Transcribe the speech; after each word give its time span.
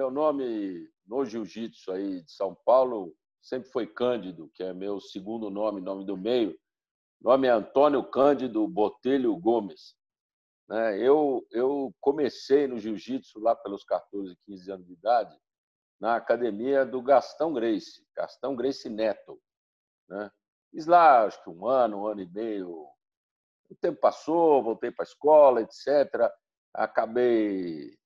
meu 0.00 0.10
nome 0.10 0.90
no 1.06 1.26
jiu-jitsu 1.26 1.92
aí 1.92 2.22
de 2.22 2.32
São 2.32 2.54
Paulo 2.64 3.14
sempre 3.42 3.68
foi 3.68 3.86
Cândido, 3.86 4.50
que 4.54 4.62
é 4.62 4.72
meu 4.72 4.98
segundo 4.98 5.50
nome, 5.50 5.78
nome 5.78 6.06
do 6.06 6.16
meio. 6.16 6.58
Nome 7.20 7.46
é 7.46 7.50
Antônio 7.50 8.02
Cândido 8.02 8.66
Botelho 8.66 9.36
Gomes. 9.36 9.94
Né? 10.66 10.98
Eu, 11.06 11.46
eu 11.50 11.94
comecei 12.00 12.66
no 12.66 12.78
jiu-jitsu 12.78 13.38
lá 13.40 13.54
pelos 13.54 13.84
14, 13.84 14.34
15 14.46 14.72
anos 14.72 14.86
de 14.86 14.94
idade, 14.94 15.38
na 16.00 16.16
academia 16.16 16.86
do 16.86 17.02
Gastão 17.02 17.52
Grace, 17.52 18.02
Gastão 18.16 18.56
Grace 18.56 18.88
Neto. 18.88 19.38
Né? 20.08 20.30
Fiz 20.70 20.86
lá, 20.86 21.26
acho 21.26 21.44
que 21.44 21.50
um 21.50 21.66
ano, 21.66 21.98
um 21.98 22.06
ano 22.06 22.22
e 22.22 22.26
meio. 22.26 22.70
O 23.68 23.74
tempo 23.78 24.00
passou, 24.00 24.62
voltei 24.62 24.90
para 24.90 25.02
a 25.02 25.10
escola, 25.10 25.60
etc. 25.60 26.32
Acabei 26.72 27.99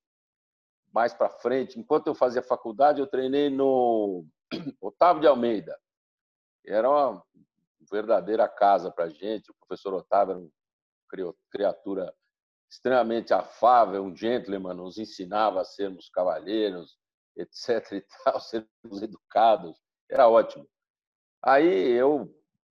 mais 0.95 1.13
para 1.13 1.29
frente. 1.29 1.79
Enquanto 1.79 2.07
eu 2.07 2.15
fazia 2.15 2.41
faculdade, 2.41 3.01
eu 3.01 3.07
treinei 3.07 3.51
no 3.51 4.25
Otávio 4.81 5.21
de 5.21 5.27
Almeida. 5.27 5.77
Era 6.65 6.89
uma 6.89 7.23
verdadeira 7.91 8.49
casa 8.49 8.93
para 8.93 9.11
gente. 9.11 9.51
O 9.51 9.55
professor 9.55 9.93
Otávio 9.93 10.33
era 11.13 11.27
uma 11.27 11.35
criatura 11.51 12.15
extremamente 12.71 13.35
afável, 13.35 14.05
um 14.05 14.17
gentleman, 14.17 14.75
nos 14.75 14.97
ensinava 14.97 15.61
a 15.61 15.65
sermos 15.65 16.09
cavalheiros, 16.09 16.97
etc. 17.37 17.93
e 17.93 18.05
tal, 18.23 18.41
sermos 18.41 19.03
educados. 19.03 19.77
Era 20.09 20.29
ótimo. 20.29 20.67
Aí 21.43 21.91
eu 21.91 22.33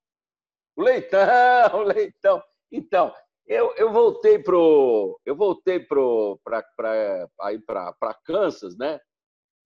O 0.77 0.83
Leitão, 0.83 1.21
o 1.81 1.83
Leitão. 1.83 2.43
Então, 2.71 3.13
eu, 3.47 3.75
eu 3.77 3.91
voltei 3.91 4.39
pro 4.39 5.19
eu 5.25 5.35
voltei 5.35 5.81
pro 5.81 6.39
para 6.45 6.63
aí 7.41 7.59
para 7.59 8.15
Kansas, 8.25 8.77
né? 8.77 9.01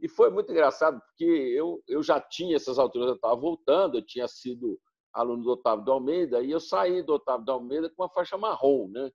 E 0.00 0.08
foi 0.08 0.30
muito 0.30 0.50
engraçado 0.52 1.00
porque 1.00 1.24
eu, 1.24 1.82
eu 1.88 2.02
já 2.02 2.20
tinha 2.20 2.56
essas 2.56 2.78
alturas 2.78 3.08
eu 3.08 3.14
estava 3.14 3.36
voltando, 3.36 3.98
eu 3.98 4.06
tinha 4.06 4.28
sido 4.28 4.78
aluno 5.12 5.42
do 5.42 5.50
Otávio 5.50 5.84
de 5.84 5.90
Almeida 5.90 6.40
e 6.40 6.50
eu 6.50 6.60
saí 6.60 7.02
do 7.02 7.14
Otávio 7.14 7.44
de 7.44 7.50
Almeida 7.50 7.90
com 7.90 8.02
uma 8.02 8.10
faixa 8.10 8.38
marrom, 8.38 8.88
né? 8.88 9.10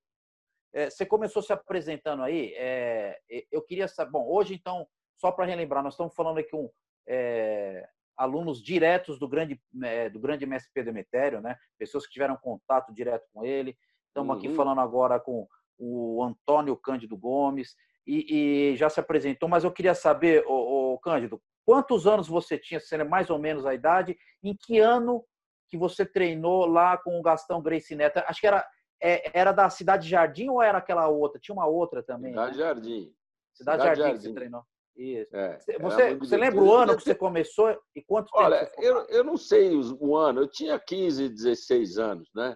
É, 0.73 0.89
você 0.89 1.05
começou 1.05 1.41
se 1.41 1.51
apresentando 1.51 2.21
aí. 2.21 2.53
É, 2.55 3.17
eu 3.51 3.61
queria 3.63 3.87
saber. 3.87 4.11
Bom, 4.11 4.27
hoje 4.29 4.53
então, 4.53 4.87
só 5.19 5.31
para 5.31 5.45
relembrar, 5.45 5.83
nós 5.83 5.93
estamos 5.93 6.15
falando 6.15 6.37
aqui 6.37 6.49
com 6.49 6.71
é, 7.07 7.87
alunos 8.17 8.63
diretos 8.63 9.19
do 9.19 9.27
grande 9.27 9.59
é, 9.83 10.09
do 10.09 10.19
grande 10.19 10.45
MSP 10.45 10.83
Demetério, 10.83 11.41
né? 11.41 11.55
Pessoas 11.77 12.05
que 12.05 12.13
tiveram 12.13 12.37
contato 12.37 12.93
direto 12.93 13.25
com 13.33 13.43
ele. 13.43 13.77
Estamos 14.07 14.33
uhum. 14.33 14.37
aqui 14.37 14.55
falando 14.55 14.79
agora 14.79 15.19
com 15.19 15.47
o 15.77 16.23
Antônio 16.23 16.75
Cândido 16.75 17.17
Gomes 17.17 17.75
e, 18.05 18.71
e 18.71 18.75
já 18.75 18.89
se 18.89 18.99
apresentou, 18.99 19.47
mas 19.47 19.63
eu 19.63 19.71
queria 19.71 19.93
saber, 19.93 20.43
o, 20.47 20.97
Cândido, 20.99 21.41
quantos 21.65 22.07
anos 22.07 22.27
você 22.27 22.57
tinha, 22.57 22.79
se 22.79 23.01
mais 23.03 23.29
ou 23.29 23.39
menos 23.39 23.65
a 23.65 23.73
idade, 23.73 24.17
em 24.43 24.55
que 24.55 24.79
ano 24.79 25.23
que 25.69 25.77
você 25.77 26.05
treinou 26.05 26.65
lá 26.65 26.97
com 26.97 27.19
o 27.19 27.21
Gastão 27.21 27.61
Grace 27.61 27.95
Neto? 27.95 28.17
Acho 28.25 28.41
que 28.41 28.47
era, 28.47 28.67
é, 29.01 29.39
era 29.39 29.51
da 29.51 29.69
Cidade 29.69 30.09
Jardim 30.09 30.49
ou 30.49 30.61
era 30.61 30.79
aquela 30.79 31.07
outra? 31.07 31.39
Tinha 31.39 31.53
uma 31.53 31.67
outra 31.67 32.01
também. 32.01 32.31
Cidade 32.31 32.57
né? 32.57 32.63
Jardim. 32.63 33.13
Cidade, 33.53 33.81
Cidade 33.81 33.83
Jardim, 33.83 34.01
Jardim 34.01 34.17
que 34.17 34.23
você 34.23 34.33
treinou. 34.33 34.63
Isso. 34.95 35.35
É, 35.35 35.59
você, 35.79 36.15
você 36.15 36.37
lembra 36.37 36.61
o 36.61 36.73
ano 36.73 36.97
que 36.97 37.03
você 37.03 37.15
começou 37.15 37.69
e 37.95 38.01
quanto 38.03 38.31
tempo? 38.31 38.43
Olha, 38.43 38.69
eu, 38.79 39.05
eu 39.07 39.23
não 39.23 39.37
sei 39.37 39.71
o 39.99 40.15
ano, 40.15 40.41
eu 40.41 40.47
tinha 40.49 40.77
15, 40.77 41.29
16 41.29 41.97
anos, 41.97 42.29
né? 42.35 42.55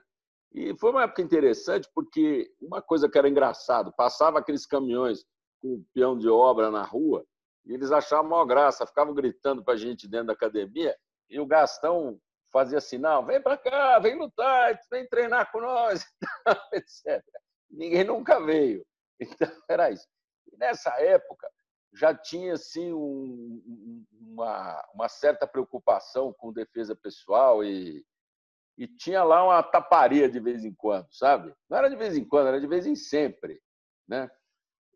E 0.53 0.77
foi 0.77 0.91
uma 0.91 1.03
época 1.03 1.21
interessante 1.21 1.89
porque 1.95 2.51
uma 2.61 2.81
coisa 2.81 3.09
que 3.09 3.17
era 3.17 3.29
engraçado, 3.29 3.93
passava 3.95 4.39
aqueles 4.39 4.65
caminhões 4.65 5.25
com 5.61 5.83
peão 5.93 6.17
de 6.17 6.29
obra 6.29 6.69
na 6.69 6.83
rua 6.83 7.25
e 7.65 7.73
eles 7.73 7.91
achavam 7.91 8.29
maior 8.29 8.45
graça, 8.45 8.85
ficavam 8.85 9.13
gritando 9.13 9.63
para 9.63 9.73
a 9.73 9.77
gente 9.77 10.07
dentro 10.07 10.27
da 10.27 10.33
academia 10.33 10.95
e 11.29 11.39
o 11.39 11.45
Gastão 11.45 12.19
fazia 12.51 12.79
sinal, 12.79 13.25
vem 13.25 13.41
para 13.41 13.57
cá, 13.57 13.97
vem 13.97 14.15
lutar, 14.15 14.79
vem 14.91 15.07
treinar 15.07 15.51
com 15.51 15.59
nós, 15.59 16.05
etc. 16.73 17.23
Ninguém 17.71 18.03
nunca 18.03 18.39
veio. 18.39 18.85
Então, 19.19 19.49
era 19.69 19.89
isso. 19.89 20.05
E 20.51 20.57
nessa 20.57 20.91
época, 21.01 21.49
já 21.93 22.13
tinha 22.13 22.53
assim, 22.53 22.91
um, 22.91 24.03
uma, 24.19 24.83
uma 24.93 25.07
certa 25.07 25.47
preocupação 25.47 26.33
com 26.33 26.51
defesa 26.51 26.95
pessoal 26.95 27.63
e, 27.63 28.03
e 28.77 28.87
tinha 28.87 29.23
lá 29.23 29.43
uma 29.43 29.61
taparia 29.61 30.29
de 30.29 30.39
vez 30.39 30.65
em 30.65 30.73
quando, 30.73 31.07
sabe? 31.11 31.53
Não 31.69 31.77
era 31.77 31.89
de 31.89 31.95
vez 31.95 32.17
em 32.17 32.25
quando, 32.25 32.47
era 32.47 32.59
de 32.59 32.67
vez 32.67 32.85
em 32.85 32.95
sempre, 32.95 33.61
né? 34.07 34.29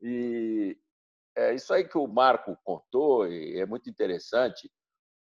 E 0.01 0.77
é 1.35 1.53
isso 1.53 1.71
aí 1.73 1.87
que 1.87 1.97
o 1.97 2.07
Marco 2.07 2.57
contou 2.63 3.27
e 3.27 3.59
é 3.59 3.65
muito 3.65 3.89
interessante. 3.89 4.71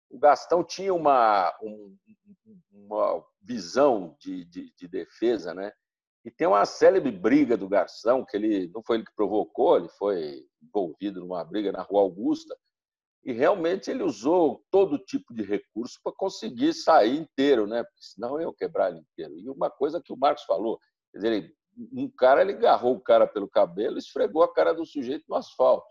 O 0.09 0.17
Gastão 0.17 0.63
tinha 0.63 0.93
uma, 0.93 1.53
um, 1.61 1.97
uma 2.71 3.25
visão 3.41 4.15
de, 4.19 4.45
de, 4.45 4.73
de, 4.73 4.87
defesa, 4.87 5.53
né? 5.53 5.73
E 6.25 6.31
tem 6.31 6.47
uma 6.47 6.65
célebre 6.65 7.11
briga 7.11 7.55
do 7.55 7.69
Garção, 7.69 8.25
que 8.25 8.35
ele 8.35 8.67
não 8.73 8.81
foi 8.81 8.97
ele 8.97 9.05
que 9.05 9.15
provocou, 9.15 9.77
ele 9.77 9.89
foi 9.89 10.43
envolvido 10.61 11.19
numa 11.19 11.43
briga 11.43 11.71
na 11.71 11.83
Rua 11.83 12.01
Augusta, 12.01 12.57
e 13.23 13.31
realmente 13.31 13.91
ele 13.91 14.01
usou 14.01 14.63
todo 14.71 14.97
tipo 14.97 15.33
de 15.33 15.43
recurso 15.43 15.99
para 16.03 16.13
conseguir 16.15 16.73
sair 16.73 17.15
inteiro, 17.17 17.67
né? 17.67 17.83
Porque 17.83 18.03
senão 18.03 18.39
eu 18.41 18.53
quebrar 18.53 18.89
ele 18.89 18.99
inteiro. 18.99 19.37
E 19.37 19.49
uma 19.49 19.69
coisa 19.69 20.01
que 20.01 20.13
o 20.13 20.17
Marcos 20.17 20.43
falou, 20.45 20.79
quer 21.11 21.17
dizer, 21.17 21.55
um 21.91 22.09
cara 22.09 22.41
ele 22.41 22.53
agarrou 22.53 22.95
o 22.95 23.01
cara 23.01 23.27
pelo 23.27 23.49
cabelo 23.49 23.95
e 23.95 23.99
esfregou 23.99 24.43
a 24.43 24.53
cara 24.53 24.73
do 24.73 24.85
sujeito 24.85 25.25
no 25.27 25.35
asfalto. 25.35 25.87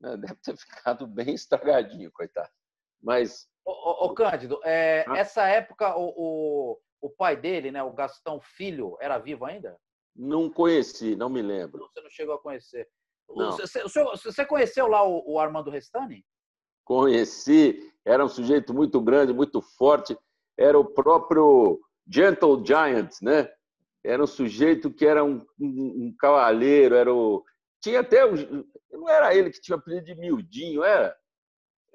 Né? 0.00 0.16
Deve 0.34 0.36
ter 0.36 0.56
ficado 0.56 1.06
bem 1.06 1.34
estragadinho, 1.34 2.10
coitado. 2.12 2.50
Mas. 3.02 3.48
Ô, 3.64 4.06
ô 4.06 4.14
Cândido, 4.14 4.60
é, 4.64 5.04
ah. 5.08 5.16
essa 5.16 5.46
época 5.46 5.96
o, 5.96 6.12
o, 6.16 6.78
o, 7.00 7.10
pai 7.10 7.36
dele, 7.36 7.70
né, 7.70 7.82
o 7.82 7.92
Gastão 7.92 8.40
Filho, 8.40 8.96
era 9.00 9.18
vivo 9.18 9.44
ainda? 9.44 9.76
Não 10.14 10.50
conheci, 10.50 11.14
não 11.14 11.28
me 11.28 11.42
lembro. 11.42 11.88
Você 11.92 12.00
não 12.00 12.10
chegou 12.10 12.34
a 12.34 12.40
conhecer. 12.40 12.88
Você, 13.28 13.82
você 13.82 14.44
conheceu 14.46 14.86
lá 14.86 15.06
o, 15.06 15.22
o 15.26 15.38
Armando 15.38 15.70
Restani? 15.70 16.24
Conheci, 16.84 17.92
era 18.04 18.24
um 18.24 18.28
sujeito 18.28 18.72
muito 18.72 19.00
grande, 19.00 19.32
muito 19.32 19.60
forte, 19.60 20.16
era 20.56 20.78
o 20.78 20.84
próprio 20.84 21.80
Gentle 22.08 22.64
Giant, 22.64 23.10
né? 23.20 23.50
Era 24.04 24.22
um 24.22 24.26
sujeito 24.26 24.92
que 24.92 25.04
era 25.04 25.24
um, 25.24 25.44
um, 25.60 26.06
um 26.06 26.14
cavalheiro, 26.16 26.94
era 26.94 27.12
o... 27.12 27.44
tinha 27.82 28.00
até 28.00 28.20
não 28.92 29.08
era 29.08 29.34
ele 29.34 29.50
que 29.50 29.60
tinha 29.60 29.76
apelido 29.76 30.06
de 30.06 30.14
miudinho, 30.14 30.84
era 30.84 31.14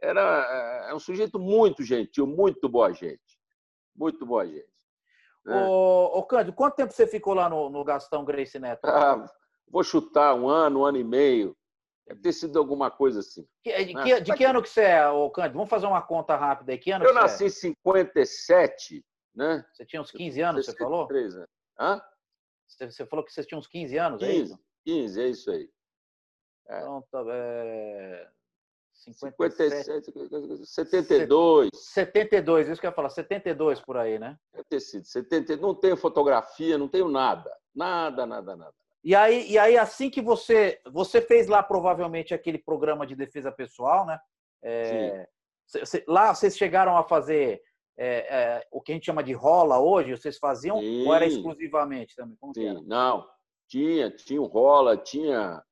era, 0.02 0.84
era 0.86 0.96
um 0.96 1.00
sujeito 1.00 1.40
muito 1.40 1.84
gentil, 1.84 2.26
muito 2.26 2.68
boa 2.68 2.92
gente, 2.92 3.40
muito 3.96 4.26
boa 4.26 4.46
gente. 4.46 4.71
Né? 5.46 5.66
Ô, 5.66 6.20
ô 6.20 6.24
Cândido, 6.24 6.54
quanto 6.54 6.76
tempo 6.76 6.94
você 6.94 7.08
ficou 7.08 7.34
lá 7.34 7.50
no, 7.50 7.70
no 7.70 7.84
Gastão 7.84 8.24
Grace 8.24 8.60
Neto? 8.60 8.86
Ah, 8.86 9.26
vou 9.68 9.84
chutar 9.84 10.36
um 10.36 10.48
ano, 10.48 10.82
um 10.82 10.86
ano 10.86 10.98
e 10.98 11.04
meio. 11.04 11.56
Deve 12.08 12.22
ter 12.22 12.34
sido 12.34 12.60
alguma 12.60 12.92
coisa 12.92 13.20
assim. 13.20 13.48
De, 13.64 13.94
né? 13.94 14.04
que, 14.04 14.22
de 14.22 14.34
que 14.34 14.44
ano 14.44 14.62
que 14.62 14.70
você 14.70 14.82
é, 14.82 15.10
ô 15.10 15.30
Cândido? 15.30 15.56
Vamos 15.56 15.70
fazer 15.70 15.88
uma 15.88 16.02
conta 16.02 16.36
rápida 16.36 16.72
aí. 16.72 16.78
Que 16.78 16.92
ano 16.92 17.06
Eu 17.06 17.14
nasci 17.14 17.44
é? 17.44 17.48
em 17.48 17.50
57, 17.50 19.04
né? 19.36 19.66
Você 19.74 19.86
tinha 19.86 20.02
uns 20.02 20.12
15 20.12 20.42
anos, 20.42 20.66
63 20.66 20.66
você 20.66 20.78
falou? 20.78 21.08
anos. 21.10 21.50
Hã? 21.80 22.02
Você 22.68 23.06
falou 23.06 23.26
que 23.26 23.32
você 23.32 23.44
tinha 23.44 23.58
uns 23.58 23.68
15 23.68 23.98
anos, 23.98 24.20
15, 24.20 24.32
é 24.32 24.36
isso? 24.44 24.60
15, 24.86 25.22
é 25.22 25.28
isso 25.28 25.52
aí. 25.52 25.70
É. 26.68 26.80
Então, 26.80 27.04
tá, 27.12 27.24
é... 27.30 28.30
57, 29.02 30.66
72. 30.66 31.70
72, 31.74 32.70
isso 32.70 32.80
que 32.80 32.86
eu 32.86 32.90
ia 32.90 32.96
falar, 32.96 33.10
72 33.10 33.82
por 33.82 33.98
aí, 33.98 34.20
né? 34.20 34.38
Deve 34.54 34.66
ter 34.70 34.80
sido. 34.80 35.06
70, 35.06 35.58
não 35.58 35.74
tenho 35.74 35.98
fotografia, 35.98 36.78
não 36.78 36.88
tenho 36.88 37.08
nada. 37.08 37.52
Nada, 37.74 38.26
nada, 38.26 38.56
nada. 38.56 38.74
E 39.04 39.16
aí, 39.16 39.50
e 39.50 39.58
aí 39.58 39.78
assim 39.78 40.10
que 40.10 40.22
você 40.22 40.80
você 40.92 41.20
fez 41.20 41.48
lá 41.48 41.64
provavelmente 41.64 42.34
aquele 42.34 42.60
programa 42.60 43.08
de 43.08 43.16
defesa 43.16 43.52
pessoal, 43.52 44.06
né? 44.06 44.20
É, 44.64 45.28
Lá 46.08 46.34
vocês 46.34 46.58
chegaram 46.58 46.98
a 46.98 47.04
fazer 47.04 47.62
é, 47.98 48.08
é, 48.08 48.68
o 48.72 48.82
que 48.82 48.92
a 48.92 48.96
gente 48.96 49.06
chama 49.06 49.24
de 49.24 49.34
rola 49.34 49.80
hoje, 49.80 50.16
vocês 50.16 50.38
faziam 50.38 50.80
Sim. 50.80 51.06
ou 51.06 51.14
era 51.14 51.26
exclusivamente 51.26 52.16
também? 52.16 52.36
Como 52.40 52.54
Sim, 52.54 52.84
não. 52.86 53.26
Tinha, 53.68 54.12
tinha 54.12 54.42
um 54.42 54.46
rola, 54.46 54.98
tinha. 54.98 55.64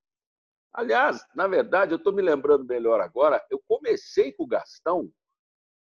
Aliás, 0.74 1.25
na 1.36 1.48
verdade, 1.48 1.94
eu 1.94 1.98
estou 1.98 2.13
me 2.13 2.21
lembrando 2.21 2.66
melhor 2.66 3.01
agora, 3.01 3.44
eu 3.50 3.62
comecei 3.68 4.31
com 4.31 4.44
o 4.44 4.48
Gastão, 4.48 5.12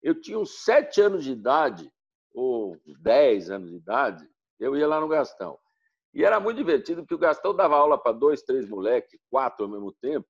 eu 0.01 0.19
tinha 0.19 0.39
uns 0.39 0.63
sete 0.63 1.01
anos 1.01 1.23
de 1.23 1.31
idade, 1.31 1.91
ou 2.33 2.77
dez 3.01 3.49
anos 3.49 3.69
de 3.69 3.75
idade, 3.75 4.29
eu 4.59 4.75
ia 4.77 4.87
lá 4.87 4.99
no 4.99 5.07
Gastão. 5.07 5.59
E 6.13 6.23
era 6.23 6.39
muito 6.39 6.57
divertido, 6.57 7.01
porque 7.01 7.15
o 7.15 7.19
Gastão 7.19 7.53
dava 7.53 7.75
aula 7.75 7.97
para 7.97 8.11
dois, 8.11 8.41
três 8.41 8.67
moleques, 8.67 9.19
quatro 9.29 9.65
ao 9.65 9.71
mesmo 9.71 9.91
tempo, 9.93 10.27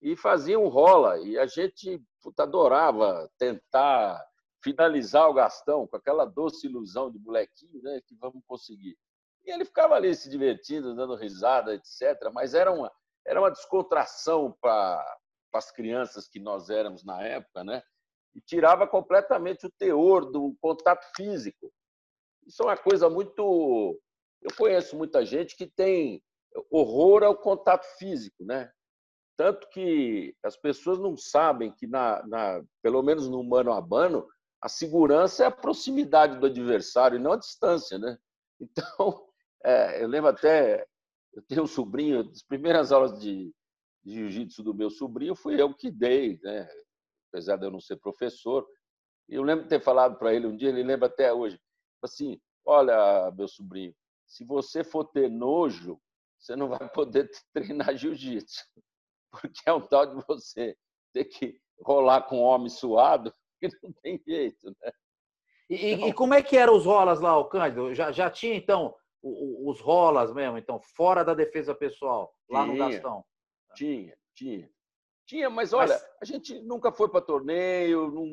e 0.00 0.16
fazia 0.16 0.58
um 0.58 0.68
rola. 0.68 1.18
E 1.20 1.38
a 1.38 1.46
gente 1.46 2.02
puta, 2.22 2.44
adorava 2.44 3.30
tentar 3.38 4.24
finalizar 4.62 5.28
o 5.28 5.34
Gastão 5.34 5.86
com 5.86 5.96
aquela 5.96 6.24
doce 6.24 6.66
ilusão 6.66 7.10
de 7.10 7.18
molequinho, 7.18 7.82
né, 7.82 8.00
que 8.06 8.14
vamos 8.14 8.42
conseguir. 8.46 8.96
E 9.44 9.50
ele 9.50 9.64
ficava 9.64 9.94
ali 9.94 10.14
se 10.14 10.28
divertindo, 10.28 10.94
dando 10.94 11.14
risada, 11.14 11.74
etc. 11.74 12.30
Mas 12.32 12.54
era 12.54 12.70
uma, 12.70 12.92
era 13.26 13.40
uma 13.40 13.50
descontração 13.50 14.56
para 14.60 15.18
as 15.54 15.70
crianças 15.70 16.28
que 16.28 16.40
nós 16.40 16.70
éramos 16.70 17.04
na 17.04 17.22
época, 17.22 17.64
né? 17.64 17.82
E 18.34 18.40
tirava 18.40 18.86
completamente 18.86 19.66
o 19.66 19.72
teor 19.78 20.30
do 20.30 20.54
contato 20.60 21.04
físico. 21.16 21.72
Isso 22.46 22.62
é 22.62 22.66
uma 22.66 22.76
coisa 22.76 23.10
muito. 23.10 24.00
Eu 24.42 24.54
conheço 24.56 24.96
muita 24.96 25.24
gente 25.24 25.56
que 25.56 25.66
tem 25.66 26.22
horror 26.70 27.22
ao 27.22 27.36
contato 27.36 27.84
físico, 27.98 28.44
né? 28.44 28.70
Tanto 29.36 29.68
que 29.70 30.34
as 30.42 30.56
pessoas 30.56 30.98
não 30.98 31.16
sabem 31.16 31.72
que, 31.72 31.86
na, 31.86 32.26
na, 32.26 32.62
pelo 32.82 33.02
menos 33.02 33.28
no 33.28 33.42
mano 33.42 33.72
a 33.72 33.80
mano, 33.80 34.28
a 34.60 34.68
segurança 34.68 35.44
é 35.44 35.46
a 35.46 35.50
proximidade 35.50 36.38
do 36.38 36.46
adversário 36.46 37.16
e 37.16 37.18
não 37.18 37.32
a 37.32 37.38
distância, 37.38 37.98
né? 37.98 38.18
Então, 38.62 39.26
é, 39.64 40.04
eu 40.04 40.06
lembro 40.06 40.28
até, 40.28 40.86
eu 41.32 41.42
tenho 41.42 41.62
um 41.62 41.66
sobrinho, 41.66 42.20
as 42.20 42.42
primeiras 42.42 42.92
aulas 42.92 43.20
de, 43.20 43.52
de 44.04 44.14
jiu-jitsu 44.14 44.62
do 44.62 44.74
meu 44.74 44.90
sobrinho 44.90 45.34
fui 45.34 45.60
eu 45.60 45.74
que 45.74 45.90
dei, 45.90 46.38
né? 46.42 46.68
apesar 47.28 47.56
de 47.56 47.66
eu 47.66 47.70
não 47.70 47.80
ser 47.80 47.96
professor. 47.96 48.66
Eu 49.28 49.42
lembro 49.42 49.64
de 49.64 49.70
ter 49.70 49.80
falado 49.80 50.18
para 50.18 50.34
ele 50.34 50.46
um 50.46 50.56
dia, 50.56 50.68
ele 50.68 50.82
lembra 50.82 51.06
até 51.06 51.32
hoje, 51.32 51.58
assim, 52.02 52.40
olha, 52.64 53.30
meu 53.32 53.46
sobrinho, 53.46 53.94
se 54.26 54.44
você 54.44 54.82
for 54.82 55.04
ter 55.04 55.30
nojo, 55.30 56.00
você 56.38 56.56
não 56.56 56.68
vai 56.68 56.88
poder 56.90 57.30
treinar 57.52 57.96
jiu-jitsu, 57.96 58.64
porque 59.30 59.60
é 59.66 59.72
um 59.72 59.86
tal 59.86 60.06
de 60.06 60.24
você 60.26 60.76
ter 61.12 61.24
que 61.26 61.60
rolar 61.82 62.22
com 62.22 62.38
um 62.38 62.42
homem 62.42 62.68
suado 62.68 63.32
que 63.60 63.68
não 63.82 63.92
tem 64.02 64.20
jeito, 64.26 64.68
né? 64.82 64.92
E, 65.68 65.92
então... 65.92 66.08
e, 66.08 66.12
como 66.12 66.34
é 66.34 66.42
que 66.42 66.56
eram 66.56 66.76
os 66.76 66.84
rolas 66.84 67.20
lá, 67.20 67.38
o 67.38 67.44
Cândido? 67.44 67.94
Já, 67.94 68.10
já 68.10 68.28
tinha, 68.28 68.56
então, 68.56 68.94
os 69.22 69.80
rolas 69.80 70.32
mesmo, 70.32 70.56
então, 70.56 70.80
fora 70.80 71.22
da 71.24 71.34
defesa 71.34 71.74
pessoal, 71.74 72.34
lá 72.48 72.64
tinha, 72.64 72.72
no 72.72 72.78
Gastão? 72.78 73.24
Tinha, 73.74 74.16
tinha. 74.34 74.70
Tinha, 75.26 75.50
mas 75.50 75.72
olha, 75.72 75.94
mas... 75.94 76.10
a 76.20 76.24
gente 76.24 76.58
nunca 76.62 76.90
foi 76.90 77.08
para 77.08 77.20
torneio, 77.20 78.10
não, 78.10 78.26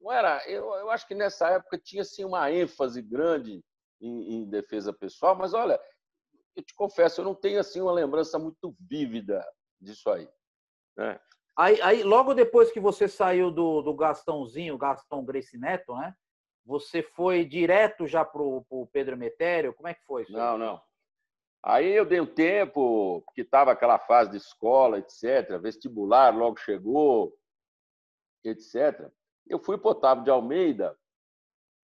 não 0.00 0.12
era. 0.12 0.46
Eu, 0.48 0.66
eu 0.74 0.90
acho 0.90 1.06
que 1.06 1.14
nessa 1.14 1.48
época 1.50 1.78
tinha 1.78 2.02
assim, 2.02 2.24
uma 2.24 2.50
ênfase 2.52 3.00
grande 3.00 3.64
em, 4.00 4.34
em 4.34 4.44
defesa 4.44 4.92
pessoal, 4.92 5.34
mas 5.34 5.54
olha, 5.54 5.80
eu 6.54 6.62
te 6.62 6.74
confesso, 6.74 7.20
eu 7.20 7.24
não 7.24 7.34
tenho 7.34 7.58
assim 7.58 7.80
uma 7.80 7.92
lembrança 7.92 8.38
muito 8.38 8.74
vívida 8.78 9.46
disso 9.80 10.10
aí. 10.10 10.28
Né? 10.96 11.18
Aí, 11.58 11.80
aí, 11.80 12.02
logo 12.02 12.34
depois 12.34 12.70
que 12.70 12.80
você 12.80 13.08
saiu 13.08 13.50
do, 13.50 13.80
do 13.82 13.94
Gastãozinho, 13.94 14.76
Gastão 14.76 15.24
Grace 15.24 15.56
Neto, 15.58 15.94
né? 15.96 16.14
Você 16.66 17.00
foi 17.00 17.44
direto 17.44 18.08
já 18.08 18.24
para 18.24 18.42
o 18.42 18.88
Pedro 18.92 19.14
Emetério? 19.14 19.72
Como 19.72 19.88
é 19.88 19.94
que 19.94 20.04
foi? 20.04 20.24
Isso? 20.24 20.32
Não, 20.32 20.58
não. 20.58 20.82
Aí 21.62 21.92
eu 21.92 22.04
dei 22.04 22.20
um 22.20 22.26
tempo, 22.26 23.24
que 23.34 23.42
estava 23.42 23.72
aquela 23.72 23.98
fase 23.98 24.32
de 24.32 24.36
escola, 24.36 24.98
etc., 24.98 25.58
vestibular 25.60 26.36
logo 26.36 26.58
chegou, 26.58 27.36
etc. 28.44 29.10
Eu 29.46 29.58
fui 29.60 29.78
para 29.78 29.90
Otávio 29.92 30.24
de 30.24 30.30
Almeida, 30.30 30.96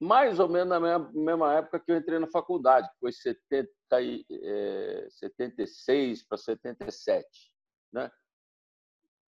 mais 0.00 0.40
ou 0.40 0.48
menos 0.48 0.68
na 0.68 0.80
mesma, 0.80 1.54
época 1.54 1.78
que 1.78 1.92
eu 1.92 1.96
entrei 1.96 2.18
na 2.18 2.26
faculdade, 2.26 2.88
que 2.90 2.98
foi 2.98 3.12
70, 3.12 3.70
é, 4.30 5.06
76 5.10 6.26
para 6.26 6.38
77. 6.38 7.26
Né? 7.92 8.10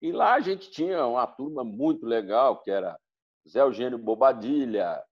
E 0.02 0.14
lá 0.14 0.36
a 0.36 0.40
gente 0.40 0.72
tinha 0.72 1.06
uma 1.06 1.28
turma 1.28 1.64
muito 1.64 2.06
legal, 2.06 2.62
que 2.62 2.72
era 2.72 2.98
Zé 3.48 3.62
Eugênio 3.62 3.98
Bobadilha, 3.98 5.04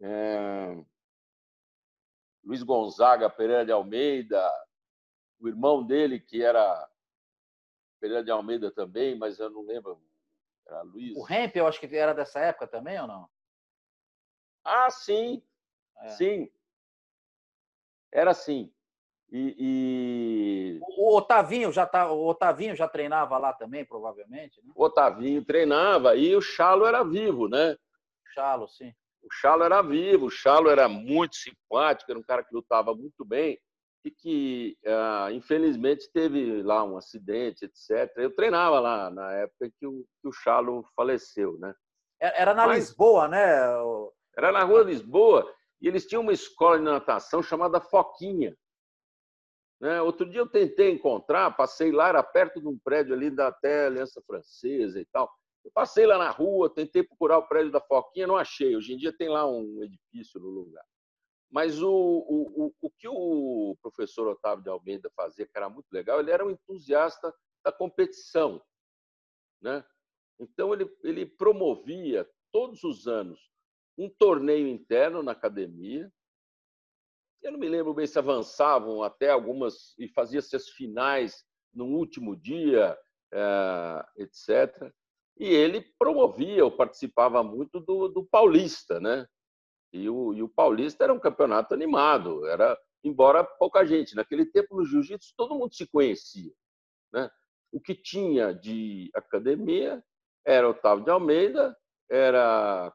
é, 0.00 0.84
Luiz 2.44 2.62
Gonzaga 2.62 3.28
Pereira 3.28 3.64
de 3.64 3.72
Almeida, 3.72 4.42
o 5.40 5.48
irmão 5.48 5.84
dele, 5.84 6.18
que 6.18 6.42
era 6.42 6.88
Pereira 8.00 8.24
de 8.24 8.30
Almeida 8.30 8.70
também, 8.70 9.16
mas 9.16 9.38
eu 9.38 9.50
não 9.50 9.62
lembro, 9.62 10.00
era 10.66 10.82
Luiz. 10.82 11.16
O 11.16 11.26
Hemp, 11.28 11.56
eu 11.56 11.66
acho 11.66 11.80
que 11.80 11.94
era 11.94 12.14
dessa 12.14 12.40
época 12.40 12.66
também 12.66 13.00
ou 13.00 13.06
não? 13.06 13.28
Ah, 14.64 14.90
sim, 14.90 15.42
é. 16.00 16.08
sim. 16.08 16.50
Era 18.12 18.30
assim. 18.30 18.72
E, 19.30 19.54
e, 19.58 20.80
O 20.80 21.16
Otavinho 21.16 21.70
já 21.70 21.86
tá, 21.86 22.10
o 22.10 22.26
Otavinho 22.26 22.74
já 22.74 22.88
treinava 22.88 23.36
lá 23.36 23.52
também, 23.52 23.84
provavelmente. 23.84 24.58
Né? 24.64 24.72
O 24.74 24.84
Otavinho 24.84 25.44
treinava 25.44 26.16
e 26.16 26.34
o 26.34 26.40
Chalo 26.40 26.86
era 26.86 27.04
vivo, 27.04 27.46
né? 27.46 27.76
Chalo, 28.32 28.66
sim. 28.68 28.94
O 29.28 29.30
Chalo 29.30 29.62
era 29.62 29.82
vivo, 29.82 30.26
o 30.26 30.30
Chalo 30.30 30.70
era 30.70 30.88
muito 30.88 31.36
simpático, 31.36 32.10
era 32.10 32.18
um 32.18 32.22
cara 32.22 32.42
que 32.42 32.54
lutava 32.54 32.94
muito 32.94 33.26
bem 33.26 33.58
e 34.02 34.10
que, 34.10 34.78
uh, 34.86 35.30
infelizmente, 35.32 36.10
teve 36.12 36.62
lá 36.62 36.82
um 36.82 36.96
acidente, 36.96 37.66
etc. 37.66 38.10
Eu 38.16 38.34
treinava 38.34 38.80
lá 38.80 39.10
na 39.10 39.30
época 39.32 39.70
que 39.78 39.86
o, 39.86 40.02
que 40.22 40.28
o 40.28 40.32
Chalo 40.32 40.82
faleceu, 40.96 41.58
né? 41.58 41.74
Era 42.18 42.54
na 42.54 42.66
Mas, 42.66 42.88
Lisboa, 42.88 43.28
né? 43.28 43.38
Era 44.34 44.50
na 44.50 44.64
rua 44.64 44.82
Lisboa 44.82 45.54
e 45.80 45.86
eles 45.86 46.06
tinham 46.06 46.22
uma 46.22 46.32
escola 46.32 46.78
de 46.78 46.84
natação 46.84 47.42
chamada 47.42 47.82
Foquinha. 47.82 48.56
Né? 49.78 50.00
Outro 50.00 50.28
dia 50.28 50.40
eu 50.40 50.48
tentei 50.48 50.90
encontrar, 50.90 51.54
passei 51.54 51.92
lá, 51.92 52.08
era 52.08 52.22
perto 52.22 52.60
de 52.60 52.66
um 52.66 52.78
prédio 52.78 53.14
ali 53.14 53.30
da 53.30 53.48
até 53.48 53.86
Aliança 53.86 54.22
Francesa 54.26 54.98
e 54.98 55.04
tal. 55.12 55.30
Eu 55.68 55.72
passei 55.72 56.06
lá 56.06 56.16
na 56.16 56.30
rua, 56.30 56.72
tentei 56.72 57.02
procurar 57.02 57.36
o 57.36 57.46
prédio 57.46 57.70
da 57.70 57.78
Foquinha, 57.78 58.26
não 58.26 58.38
achei. 58.38 58.74
Hoje 58.74 58.94
em 58.94 58.96
dia 58.96 59.12
tem 59.12 59.28
lá 59.28 59.46
um 59.46 59.84
edifício 59.84 60.40
no 60.40 60.48
lugar. 60.48 60.82
Mas 61.50 61.82
o, 61.82 61.90
o, 61.92 62.64
o, 62.64 62.74
o 62.80 62.90
que 62.90 63.06
o 63.06 63.76
professor 63.82 64.26
Otávio 64.28 64.64
de 64.64 64.70
Almeida 64.70 65.10
fazia, 65.14 65.46
que 65.46 65.52
era 65.54 65.68
muito 65.68 65.86
legal, 65.92 66.20
ele 66.20 66.30
era 66.30 66.44
um 66.44 66.50
entusiasta 66.50 67.34
da 67.62 67.70
competição. 67.70 68.62
Né? 69.60 69.84
Então, 70.40 70.72
ele, 70.72 70.90
ele 71.04 71.26
promovia 71.26 72.26
todos 72.50 72.82
os 72.82 73.06
anos 73.06 73.38
um 73.98 74.08
torneio 74.08 74.68
interno 74.68 75.22
na 75.22 75.32
academia, 75.32 76.10
eu 77.42 77.52
não 77.52 77.58
me 77.58 77.68
lembro 77.68 77.92
bem 77.92 78.06
se 78.06 78.18
avançavam 78.18 79.02
até 79.02 79.28
algumas 79.28 79.94
e 79.98 80.08
fazia-se 80.08 80.56
as 80.56 80.70
finais 80.70 81.44
no 81.74 81.86
último 81.88 82.34
dia, 82.34 82.98
eh, 83.32 84.06
etc. 84.16 84.92
E 85.38 85.46
ele 85.46 85.80
promovia 85.98 86.64
ou 86.64 86.70
participava 86.70 87.42
muito 87.42 87.80
do, 87.80 88.08
do 88.08 88.24
Paulista, 88.24 88.98
né? 89.00 89.26
E 89.92 90.08
o, 90.08 90.34
e 90.34 90.42
o 90.42 90.48
Paulista 90.48 91.04
era 91.04 91.12
um 91.12 91.20
campeonato 91.20 91.72
animado, 91.72 92.46
era 92.46 92.78
embora 93.02 93.44
pouca 93.44 93.86
gente. 93.86 94.14
Naquele 94.14 94.44
tempo 94.44 94.76
no 94.76 94.84
Jiu-Jitsu 94.84 95.34
todo 95.36 95.54
mundo 95.54 95.74
se 95.74 95.86
conhecia, 95.86 96.52
né? 97.12 97.30
O 97.70 97.80
que 97.80 97.94
tinha 97.94 98.52
de 98.52 99.10
academia 99.14 100.02
era 100.44 100.68
Otávio 100.68 101.04
de 101.04 101.10
Almeida, 101.10 101.76
era 102.10 102.92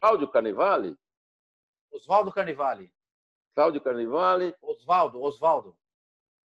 Cláudio 0.00 0.28
Carnevale, 0.28 0.96
Oswaldo 1.92 2.32
Carnevale. 2.32 2.90
Cláudio 3.54 3.80
Carnevale. 3.80 4.54
Oswaldo, 4.62 5.20
Oswaldo. 5.22 5.76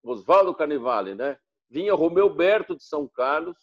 Oswaldo 0.02 0.54
Carnevale, 0.54 1.14
né? 1.14 1.38
Vinha 1.70 1.94
Romeu 1.94 2.28
Berto 2.28 2.74
de 2.74 2.82
São 2.82 3.06
Carlos, 3.06 3.56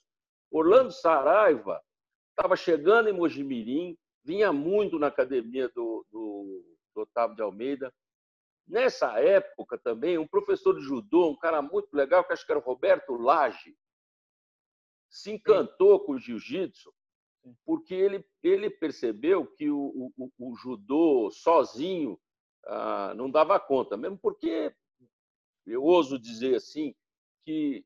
Orlando 0.57 0.89
Saraiva 0.89 1.83
estava 2.29 2.55
chegando 2.55 3.09
em 3.09 3.13
Mojimirim, 3.13 3.97
vinha 4.23 4.53
muito 4.53 4.97
na 4.97 5.07
academia 5.07 5.67
do, 5.67 6.05
do, 6.09 6.77
do 6.95 7.01
Otávio 7.01 7.35
de 7.35 7.41
Almeida. 7.41 7.93
Nessa 8.65 9.19
época 9.19 9.77
também, 9.77 10.17
um 10.17 10.25
professor 10.25 10.73
de 10.73 10.81
judô, 10.81 11.29
um 11.29 11.37
cara 11.37 11.61
muito 11.61 11.93
legal, 11.93 12.23
que 12.23 12.31
acho 12.31 12.45
que 12.45 12.51
era 12.53 12.59
o 12.59 12.63
Roberto 12.63 13.15
Lage, 13.15 13.75
se 15.09 15.31
encantou 15.31 15.99
com 15.99 16.13
o 16.13 16.19
jiu-jitsu, 16.19 16.93
porque 17.65 17.93
ele, 17.93 18.25
ele 18.41 18.69
percebeu 18.69 19.45
que 19.45 19.69
o, 19.69 20.11
o, 20.17 20.31
o 20.39 20.55
judô 20.55 21.29
sozinho 21.31 22.17
ah, 22.65 23.13
não 23.13 23.29
dava 23.29 23.59
conta, 23.59 23.97
mesmo 23.97 24.17
porque 24.17 24.73
eu 25.65 25.83
ouso 25.83 26.17
dizer 26.17 26.55
assim 26.55 26.95
que 27.43 27.85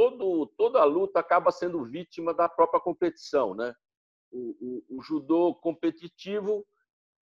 todo, 0.00 0.46
toda 0.56 0.80
a 0.80 0.84
luta 0.84 1.20
acaba 1.20 1.50
sendo 1.50 1.84
vítima 1.84 2.32
da 2.32 2.48
própria 2.48 2.80
competição, 2.80 3.54
né? 3.54 3.74
o, 4.30 4.82
o, 4.88 4.98
o 4.98 5.02
judô 5.02 5.54
competitivo 5.54 6.66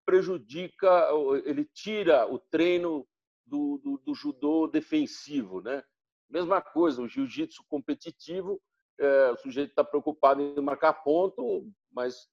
prejudica, 0.06 1.10
ele 1.46 1.66
tira 1.66 2.32
o 2.32 2.40
treino 2.40 3.08
do, 3.46 3.80
do, 3.84 3.98
do 4.06 4.14
judô 4.14 4.68
defensivo, 4.68 5.62
né? 5.62 5.84
Mesma 6.30 6.62
coisa, 6.62 7.02
o 7.02 7.08
jiu-jitsu 7.08 7.64
competitivo, 7.68 8.62
é, 9.00 9.32
o 9.32 9.38
sujeito 9.38 9.70
está 9.70 9.84
preocupado 9.84 10.42
em 10.42 10.62
marcar 10.62 10.94
ponto, 10.94 11.68
mas 11.92 12.28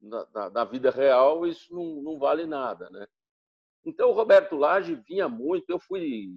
na, 0.00 0.26
na, 0.32 0.50
na, 0.50 0.64
vida 0.64 0.90
real 0.90 1.46
isso 1.46 1.74
não, 1.74 2.02
não 2.02 2.18
vale 2.18 2.46
nada, 2.46 2.88
né? 2.90 3.06
Então 3.84 4.10
o 4.10 4.14
Roberto 4.14 4.56
Lage 4.56 4.94
vinha 4.94 5.28
muito, 5.28 5.68
eu 5.68 5.78
fui 5.78 6.30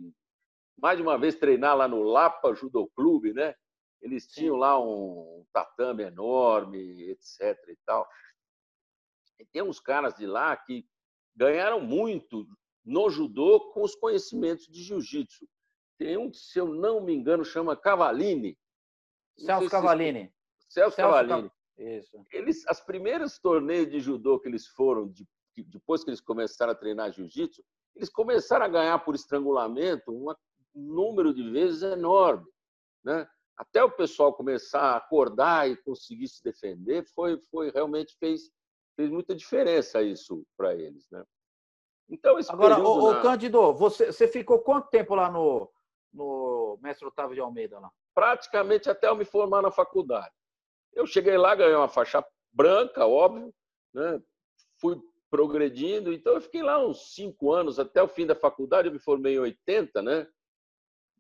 mais 0.78 0.98
de 0.98 1.04
uma 1.04 1.18
vez 1.18 1.36
treinar 1.36 1.76
lá 1.76 1.88
no 1.88 2.04
Lapa 2.04 2.54
Judô 2.54 2.88
Clube, 2.96 3.34
né? 3.34 3.56
Eles 4.02 4.28
tinham 4.28 4.56
lá 4.56 4.80
um 4.80 5.46
tatame 5.52 6.04
enorme, 6.04 7.10
etc. 7.10 7.58
e 7.70 7.78
tal. 7.86 8.08
E 9.40 9.46
tem 9.46 9.62
uns 9.62 9.80
caras 9.80 10.16
de 10.16 10.26
lá 10.26 10.56
que 10.56 10.86
ganharam 11.36 11.80
muito 11.80 12.48
no 12.84 13.10
judô 13.10 13.72
com 13.72 13.82
os 13.82 13.96
conhecimentos 13.96 14.68
de 14.68 14.84
jiu-jitsu. 14.84 15.48
Tem 15.98 16.18
um 16.18 16.30
que, 16.30 16.38
se 16.38 16.60
eu 16.60 16.68
não 16.68 17.02
me 17.02 17.14
engano, 17.14 17.44
chama 17.44 17.76
Cavalini. 17.76 18.58
Celso 19.38 19.70
Cavalini. 19.70 20.32
Celso, 20.70 20.96
Celso 20.96 21.18
Cavalini. 21.18 21.52
Isso. 21.78 22.26
Eles, 22.32 22.66
as 22.68 22.80
primeiras 22.80 23.40
torneios 23.40 23.90
de 23.90 24.00
judô 24.00 24.40
que 24.40 24.48
eles 24.48 24.68
foram, 24.68 25.10
de, 25.10 25.28
depois 25.58 26.04
que 26.04 26.10
eles 26.10 26.22
começaram 26.22 26.72
a 26.72 26.76
treinar 26.76 27.12
jiu-jitsu, 27.12 27.64
eles 27.96 28.10
começaram 28.10 28.66
a 28.66 28.70
ganhar 28.70 29.00
por 29.00 29.16
estrangulamento 29.16 30.12
um 30.12 30.30
número 30.76 31.34
de 31.34 31.50
vezes 31.50 31.82
enorme. 31.82 32.46
Né? 33.04 33.28
Até 33.58 33.84
o 33.84 33.92
pessoal 33.92 34.34
começar 34.34 34.82
a 34.82 34.98
acordar 34.98 35.70
e 35.70 35.78
conseguir 35.78 36.28
se 36.28 36.44
defender, 36.44 37.06
foi, 37.14 37.40
foi 37.50 37.72
realmente 37.72 38.16
fez, 38.20 38.52
fez 38.96 39.10
muita 39.10 39.36
diferença 39.36 40.02
isso 40.02 40.46
para 40.58 40.76
eles. 40.76 41.08
Né? 41.12 41.24
Então, 42.10 42.38
Agora, 42.50 42.80
o 42.80 43.14
na... 43.14 43.22
Cândido, 43.22 43.74
você, 43.74 44.12
você 44.12 44.28
ficou 44.28 44.60
quanto 44.60 44.90
tempo 44.90 45.16
lá 45.16 45.32
no, 45.32 45.72
no 46.14 46.78
Mestre 46.82 47.08
Otávio 47.08 47.36
de 47.36 47.42
Almeida? 47.42 47.80
Lá? 47.80 47.92
Praticamente 48.14 48.90
até 48.90 49.08
eu 49.08 49.16
me 49.16 49.26
formar 49.26 49.62
na 49.62 49.72
faculdade. 49.72 50.34
Eu 50.94 51.06
cheguei 51.06 51.38
lá, 51.38 51.56
ganhei 51.56 51.76
uma 51.76 51.90
faixa 51.90 52.26
branca, 52.54 53.06
óbvio, 53.06 53.54
né? 53.94 54.22
fui 54.80 55.00
progredindo, 55.30 56.14
então 56.14 56.34
eu 56.34 56.42
fiquei 56.42 56.64
lá 56.64 56.84
uns 56.86 57.14
cinco 57.14 57.52
anos, 57.52 57.80
até 57.80 58.02
o 58.02 58.08
fim 58.08 58.26
da 58.26 58.36
faculdade, 58.36 58.88
eu 58.88 58.94
me 58.94 59.00
formei 59.00 59.36
em 59.36 59.40
80, 59.40 60.02
né? 60.02 60.28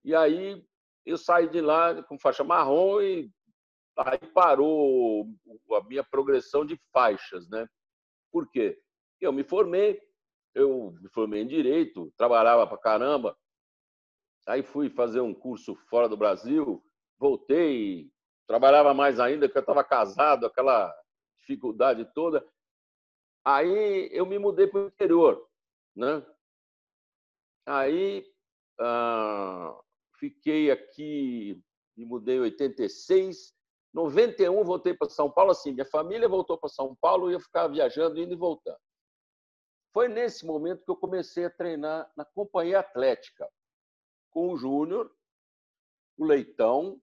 E 0.06 0.14
aí 0.14 0.64
eu 1.04 1.18
saí 1.18 1.50
de 1.50 1.60
lá 1.60 2.04
com 2.04 2.20
faixa 2.20 2.44
marrom 2.44 3.02
e 3.02 3.28
aí 3.98 4.20
parou 4.36 5.28
a 5.72 5.84
minha 5.86 6.04
progressão 6.04 6.64
de 6.64 6.80
faixas, 6.94 7.50
né? 7.50 7.68
Por 8.32 8.48
quê? 8.52 8.80
Eu 9.20 9.34
me 9.34 9.44
formei, 9.44 10.00
eu 10.54 10.92
me 11.02 11.10
formei 11.10 11.42
em 11.42 11.48
direito, 11.48 12.14
trabalhava 12.16 12.68
pra 12.68 12.78
caramba. 12.78 13.36
Aí 14.48 14.62
fui 14.62 14.92
fazer 14.92 15.22
um 15.22 15.34
curso 15.34 15.76
fora 15.90 16.08
do 16.08 16.16
Brasil, 16.16 16.86
voltei, 17.18 18.12
trabalhava 18.46 18.94
mais 18.94 19.20
ainda, 19.20 19.48
porque 19.48 19.58
eu 19.58 19.62
estava 19.62 19.84
casado, 19.84 20.46
aquela 20.46 20.96
dificuldade 21.36 22.06
toda. 22.14 22.48
Aí 23.44 24.08
eu 24.12 24.28
me 24.28 24.38
mudei 24.38 24.68
para 24.68 24.82
o 24.82 24.88
interior, 24.88 25.50
né? 25.96 26.24
Aí 27.66 28.24
ah, 28.80 29.76
fiquei 30.20 30.72
aqui, 30.72 31.62
me 31.96 32.06
mudei 32.06 32.38
em 32.38 32.42
86, 32.42 33.56
91 33.94 34.64
voltei 34.66 34.94
para 34.94 35.10
São 35.10 35.32
Paulo, 35.32 35.52
assim, 35.52 35.72
minha 35.72 35.86
família 35.86 36.28
voltou 36.28 36.58
para 36.58 36.68
São 36.68 36.94
Paulo 36.96 37.32
e 37.32 37.34
eu 37.34 37.40
ficava 37.40 37.72
viajando, 37.72 38.20
indo 38.20 38.34
e 38.34 38.38
voltando. 38.38 38.80
Foi 39.94 40.10
nesse 40.10 40.46
momento 40.46 40.84
que 40.84 40.92
eu 40.92 40.98
comecei 40.98 41.46
a 41.46 41.50
treinar 41.50 42.12
na 42.18 42.26
companhia 42.26 42.80
atlética, 42.80 43.50
com 44.30 44.52
o 44.52 44.58
Júnior, 44.58 45.10
o 46.18 46.26
Leitão. 46.26 47.02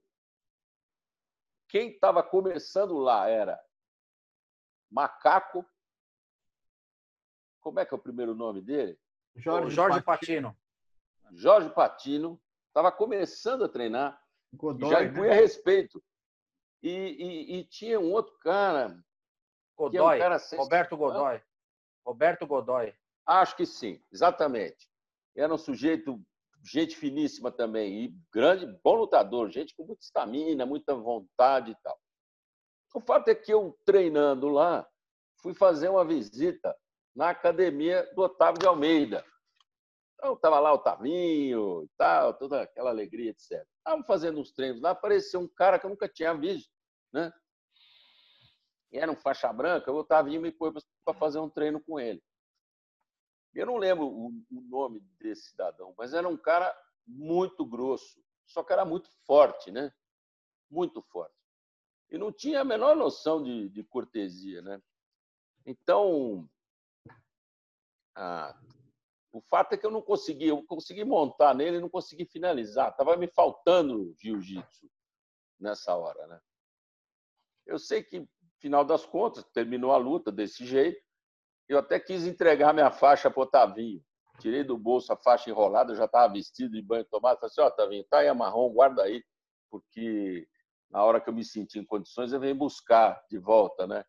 Quem 1.69 1.93
estava 1.93 2.23
começando 2.23 2.99
lá 2.99 3.27
era 3.27 3.59
Macaco. 4.91 5.65
Como 7.63 7.81
é 7.81 7.87
que 7.87 7.95
é 7.95 7.97
o 7.97 8.03
primeiro 8.03 8.35
nome 8.35 8.61
dele? 8.61 8.99
Jorge, 9.37 9.75
Jorge 9.75 10.03
Patino. 10.03 10.55
Jorge 11.33 11.71
Patino. 11.71 12.42
Estava 12.73 12.91
começando 12.91 13.65
a 13.65 13.69
treinar. 13.69 14.19
Godoy, 14.55 14.91
já 14.91 15.05
impunha 15.05 15.29
né? 15.29 15.35
respeito. 15.35 16.03
E, 16.83 16.91
e, 16.91 17.59
e, 17.59 17.65
tinha 17.65 18.01
um 18.01 18.11
outro 18.11 18.35
cara. 18.39 18.99
Godoy, 19.77 20.15
é 20.15 20.17
um 20.17 20.19
cara 20.19 20.41
Roberto 20.57 20.97
Godoy. 20.97 21.43
Roberto 22.05 22.47
Godoy. 22.47 22.95
Acho 23.27 23.57
que 23.57 23.67
sim, 23.67 24.03
exatamente. 24.11 24.89
Era 25.37 25.53
um 25.53 25.59
sujeito, 25.59 26.19
gente 26.65 26.97
finíssima 26.97 27.53
também, 27.53 28.05
e 28.05 28.19
grande, 28.33 28.67
bom 28.83 28.95
lutador, 28.95 29.51
gente 29.51 29.77
com 29.77 29.85
muita 29.85 30.03
estamina, 30.03 30.65
muita 30.65 30.95
vontade 30.95 31.73
e 31.73 31.77
tal. 31.83 31.99
O 32.95 33.01
fato 33.01 33.29
é 33.29 33.35
que 33.35 33.53
eu, 33.53 33.79
treinando 33.85 34.49
lá, 34.49 34.87
fui 35.43 35.53
fazer 35.53 35.91
uma 35.91 36.07
visita 36.07 36.75
na 37.15 37.29
academia 37.29 38.11
do 38.15 38.23
Otávio 38.23 38.61
de 38.61 38.67
Almeida. 38.67 39.25
Então, 40.23 40.35
estava 40.35 40.61
lá 40.61 40.73
o 40.73 40.79
Tavinho 40.79 41.83
e 41.83 41.89
tal, 41.99 42.33
toda 42.33 42.63
aquela 42.63 42.91
alegria, 42.91 43.33
etc. 43.33 43.67
Estavam 43.79 44.05
fazendo 44.05 44.41
uns 44.41 44.53
treinos 44.53 44.81
lá, 44.81 44.91
apareceu 44.91 45.41
um 45.41 45.49
cara 45.49 45.81
que 45.81 45.85
eu 45.85 45.91
nunca 45.91 46.09
tinha 46.09 46.33
visto, 46.33 46.71
né? 47.13 47.33
era 48.93 49.11
um 49.11 49.17
faixa 49.17 49.53
branca, 49.53 49.91
o 49.91 49.97
Otavinho 49.97 50.41
me 50.41 50.53
pôs 50.53 50.73
para 51.05 51.19
fazer 51.19 51.41
um 51.41 51.51
treino 51.51 51.83
com 51.83 51.99
ele. 51.99 52.23
Eu 53.53 53.67
não 53.67 53.79
lembro 53.79 54.07
o, 54.07 54.33
nome 54.51 55.01
desse 55.19 55.51
cidadão, 55.51 55.93
mas 55.99 56.15
era 56.15 56.29
um 56.29 56.37
cara 56.37 56.73
muito 57.05 57.67
grosso, 57.67 58.23
só 58.47 58.63
que 58.63 58.73
era 58.73 58.85
muito 58.85 59.11
forte, 59.27 59.73
né? 59.73 59.93
Muito 60.71 61.03
forte. 61.03 61.35
E 62.11 62.17
não 62.17 62.31
tinha 62.31 62.61
a 62.61 62.65
menor 62.65 62.95
noção 62.95 63.43
de, 63.43 63.69
de 63.71 63.83
cortesia, 63.83 64.63
né? 64.63 64.81
Então, 65.67 66.49
ah, 68.15 68.57
o 69.33 69.41
fato 69.41 69.73
é 69.73 69.79
que 69.79 69.87
eu 69.87 69.91
não 69.91 70.03
consegui, 70.03 70.49
eu 70.49 70.63
consegui 70.65 71.05
montar 71.05 71.55
nele, 71.55 71.81
não 71.81 71.89
consegui 71.89 72.27
finalizar. 72.27 72.91
Estava 72.91 73.17
me 73.17 73.27
faltando 73.29 74.15
jiu-jitsu 74.21 74.91
nessa 75.59 75.97
hora, 75.97 76.27
né? 76.27 76.41
Eu 77.67 77.79
sei 77.79 78.03
que 78.03 78.29
final 78.63 78.85
das 78.85 79.05
contas, 79.05 79.45
terminou 79.53 79.93
a 79.93 79.97
luta 79.97 80.31
desse 80.31 80.65
jeito. 80.65 81.03
Eu 81.69 81.79
até 81.79 81.99
quis 81.99 82.25
entregar 82.25 82.73
minha 82.73 82.91
faixa 82.91 83.31
para 83.31 83.41
o 83.41 83.43
Otavinho. 83.43 84.03
Tirei 84.39 84.63
do 84.63 84.79
bolso 84.79 85.13
a 85.13 85.17
faixa 85.17 85.51
enrolada, 85.51 85.93
eu 85.93 85.97
já 85.97 86.05
estava 86.05 86.33
vestido 86.33 86.73
de 86.73 86.83
banho 86.83 87.05
tomado. 87.05 87.39
Falei 87.39 87.51
assim: 87.51 87.61
Ó, 87.61 87.65
oh, 87.65 87.69
Otavinho, 87.69 88.05
tá 88.05 88.19
aí 88.19 88.29
a 88.29 88.35
marrom, 88.35 88.73
guarda 88.73 89.03
aí, 89.03 89.23
porque 89.71 90.47
na 90.91 91.03
hora 91.05 91.21
que 91.21 91.29
eu 91.29 91.35
me 91.35 91.45
senti 91.45 91.79
em 91.79 91.85
condições, 91.85 92.33
eu 92.33 92.41
venho 92.41 92.55
buscar 92.55 93.23
de 93.29 93.39
volta, 93.39 93.87
né? 93.87 94.05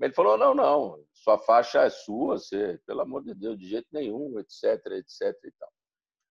Ele 0.00 0.12
falou: 0.12 0.36
não, 0.36 0.54
não, 0.54 1.04
sua 1.12 1.38
faixa 1.38 1.82
é 1.82 1.90
sua, 1.90 2.38
você, 2.38 2.78
pelo 2.86 3.00
amor 3.00 3.22
de 3.22 3.34
Deus, 3.34 3.58
de 3.58 3.68
jeito 3.68 3.88
nenhum, 3.92 4.38
etc, 4.38 4.84
etc 4.92 5.36
e 5.44 5.52
tal. 5.58 5.70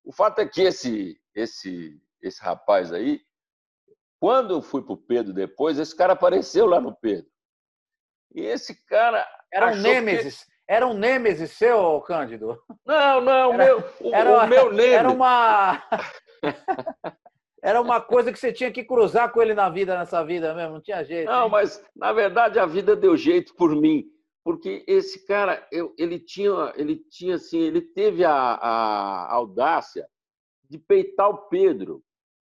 O 0.03 0.13
fato 0.13 0.39
é 0.39 0.47
que 0.47 0.62
esse, 0.62 1.19
esse, 1.36 2.01
esse 2.21 2.41
rapaz 2.41 2.93
aí, 2.93 3.21
quando 4.19 4.55
eu 4.55 4.62
fui 4.62 4.81
para 4.81 4.93
o 4.93 4.97
Pedro 4.97 5.33
depois, 5.33 5.77
esse 5.77 5.95
cara 5.95 6.13
apareceu 6.13 6.65
lá 6.65 6.79
no 6.79 6.95
Pedro. 6.95 7.29
E 8.33 8.41
esse 8.41 8.86
cara. 8.86 9.27
Era 9.51 9.71
um 9.71 9.75
Nêmesis. 9.75 10.43
Que... 10.43 10.51
Era 10.69 10.88
um 10.88 10.93
Nêmesis 10.93 11.51
seu, 11.51 12.01
Cândido? 12.01 12.62
Não, 12.86 13.21
não, 13.21 13.53
era, 13.53 13.57
meu, 13.57 13.93
o, 14.01 14.15
era, 14.15 14.45
o 14.45 14.47
meu 14.47 14.71
Nêmesis. 14.71 14.93
Era 14.93 15.12
uma. 15.12 15.83
Era 17.67 17.81
uma 17.81 18.00
coisa 18.00 18.31
que 18.31 18.39
você 18.39 18.53
tinha 18.53 18.71
que 18.71 18.81
cruzar 18.81 19.29
com 19.29 19.41
ele 19.41 19.53
na 19.53 19.67
vida, 19.67 19.97
nessa 19.97 20.24
vida 20.24 20.55
mesmo, 20.55 20.75
não 20.75 20.81
tinha 20.81 21.03
jeito. 21.03 21.27
Não, 21.27 21.47
hein? 21.47 21.51
mas 21.51 21.83
na 21.93 22.13
verdade 22.13 22.57
a 22.57 22.65
vida 22.65 22.95
deu 22.95 23.17
jeito 23.17 23.53
por 23.55 23.75
mim, 23.75 24.09
porque 24.41 24.86
esse 24.88 25.27
cara, 25.27 25.67
eu, 25.69 25.93
ele 25.97 26.17
tinha, 26.17 26.71
ele 26.77 26.95
tinha 26.95 27.36
assim, 27.36 27.59
ele 27.59 27.81
teve 27.81 28.24
a, 28.24 28.31
a 28.31 29.33
audácia 29.33 30.07
de 30.69 30.77
peitar 30.77 31.29
o 31.29 31.50
Pedro, 31.50 32.01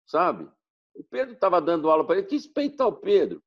sabe? 0.07 0.49
O 0.95 1.03
Pedro 1.03 1.35
estava 1.35 1.61
dando 1.61 1.91
aula 1.91 2.03
para 2.03 2.17
ele, 2.17 2.25
quis 2.25 2.47
peitar 2.47 2.87
o 2.87 2.97
Pedro. 2.97 3.43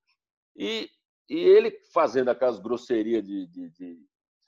E, 0.55 0.89
e 1.29 1.37
ele, 1.37 1.77
fazendo 1.93 2.29
aquelas 2.29 2.61
grosserias 2.61 3.27
de, 3.27 3.49
de, 3.49 3.71
de 3.71 3.99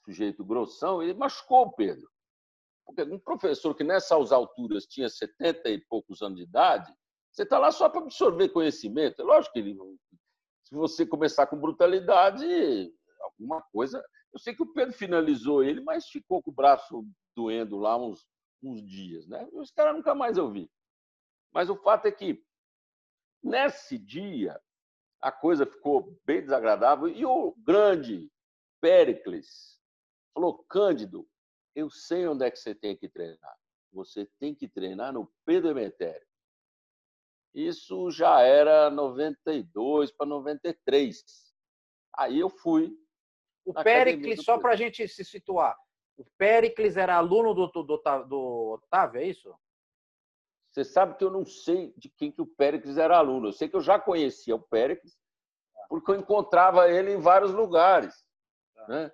sujeito 0.05 0.45
grossão, 0.45 1.03
ele 1.03 1.13
machucou 1.13 1.63
o 1.63 1.73
Pedro. 1.73 2.09
Porque 2.85 3.01
um 3.01 3.19
professor 3.19 3.75
que 3.75 3.83
nessas 3.83 4.31
alturas 4.31 4.85
tinha 4.85 5.09
70 5.09 5.69
e 5.69 5.81
poucos 5.89 6.21
anos 6.21 6.37
de 6.37 6.43
idade, 6.43 6.89
você 7.37 7.43
está 7.43 7.59
lá 7.59 7.71
só 7.71 7.87
para 7.87 8.01
absorver 8.01 8.49
conhecimento. 8.49 9.21
É 9.21 9.25
lógico 9.25 9.53
que 9.53 9.59
ele, 9.59 9.77
se 10.63 10.73
você 10.73 11.05
começar 11.05 11.45
com 11.45 11.59
brutalidade, 11.59 12.43
alguma 13.21 13.61
coisa. 13.71 14.03
Eu 14.33 14.39
sei 14.39 14.55
que 14.55 14.63
o 14.63 14.73
Pedro 14.73 14.93
finalizou 14.93 15.63
ele, 15.63 15.81
mas 15.81 16.07
ficou 16.07 16.41
com 16.41 16.49
o 16.49 16.53
braço 16.53 17.05
doendo 17.35 17.77
lá 17.77 17.95
uns, 17.95 18.27
uns 18.63 18.81
dias. 18.81 19.27
Né? 19.27 19.47
Os 19.53 19.69
caras 19.69 19.95
nunca 19.95 20.15
mais 20.15 20.37
eu 20.37 20.51
vi. 20.51 20.67
Mas 21.53 21.69
o 21.69 21.75
fato 21.75 22.07
é 22.07 22.11
que 22.11 22.43
Nesse 23.43 23.97
dia, 23.97 24.59
a 25.21 25.31
coisa 25.31 25.65
ficou 25.65 26.19
bem 26.25 26.41
desagradável. 26.41 27.07
E 27.07 27.25
o 27.25 27.53
grande 27.59 28.29
Péricles 28.81 29.79
falou: 30.33 30.65
Cândido, 30.69 31.27
eu 31.75 31.89
sei 31.89 32.27
onde 32.27 32.45
é 32.45 32.51
que 32.51 32.57
você 32.57 32.73
tem 32.73 32.95
que 32.97 33.07
treinar. 33.07 33.57
Você 33.93 34.29
tem 34.39 34.53
que 34.53 34.67
treinar 34.67 35.13
no 35.13 35.31
Pedro 35.45 35.69
Emetério. 35.69 36.27
Isso 37.53 38.11
já 38.11 38.41
era 38.41 38.89
92 38.89 40.11
para 40.11 40.27
93. 40.27 41.23
Aí 42.15 42.39
eu 42.39 42.49
fui. 42.49 42.95
O 43.65 43.73
Péricles, 43.73 44.43
só 44.43 44.57
para 44.57 44.73
a 44.73 44.75
gente 44.75 45.07
se 45.07 45.25
situar, 45.25 45.75
o 46.17 46.25
Péricles 46.37 46.95
era 46.97 47.15
aluno 47.15 47.53
do, 47.53 47.67
do, 47.67 47.83
do 47.83 48.79
Otávio, 48.81 49.21
é 49.21 49.25
isso? 49.25 49.53
Você 50.71 50.83
sabe 50.83 51.17
que 51.17 51.23
eu 51.23 51.31
não 51.31 51.45
sei 51.45 51.93
de 51.97 52.09
quem 52.09 52.31
que 52.31 52.41
o 52.41 52.45
Péricles 52.45 52.97
era 52.97 53.17
aluno. 53.17 53.47
Eu 53.47 53.53
sei 53.53 53.67
que 53.67 53.75
eu 53.75 53.81
já 53.81 53.99
conhecia 53.99 54.55
o 54.55 54.61
Péricles, 54.61 55.17
porque 55.89 56.11
eu 56.11 56.15
encontrava 56.15 56.89
ele 56.89 57.13
em 57.13 57.19
vários 57.19 57.51
lugares. 57.51 58.13
Tá. 58.75 58.87
Né? 58.87 59.11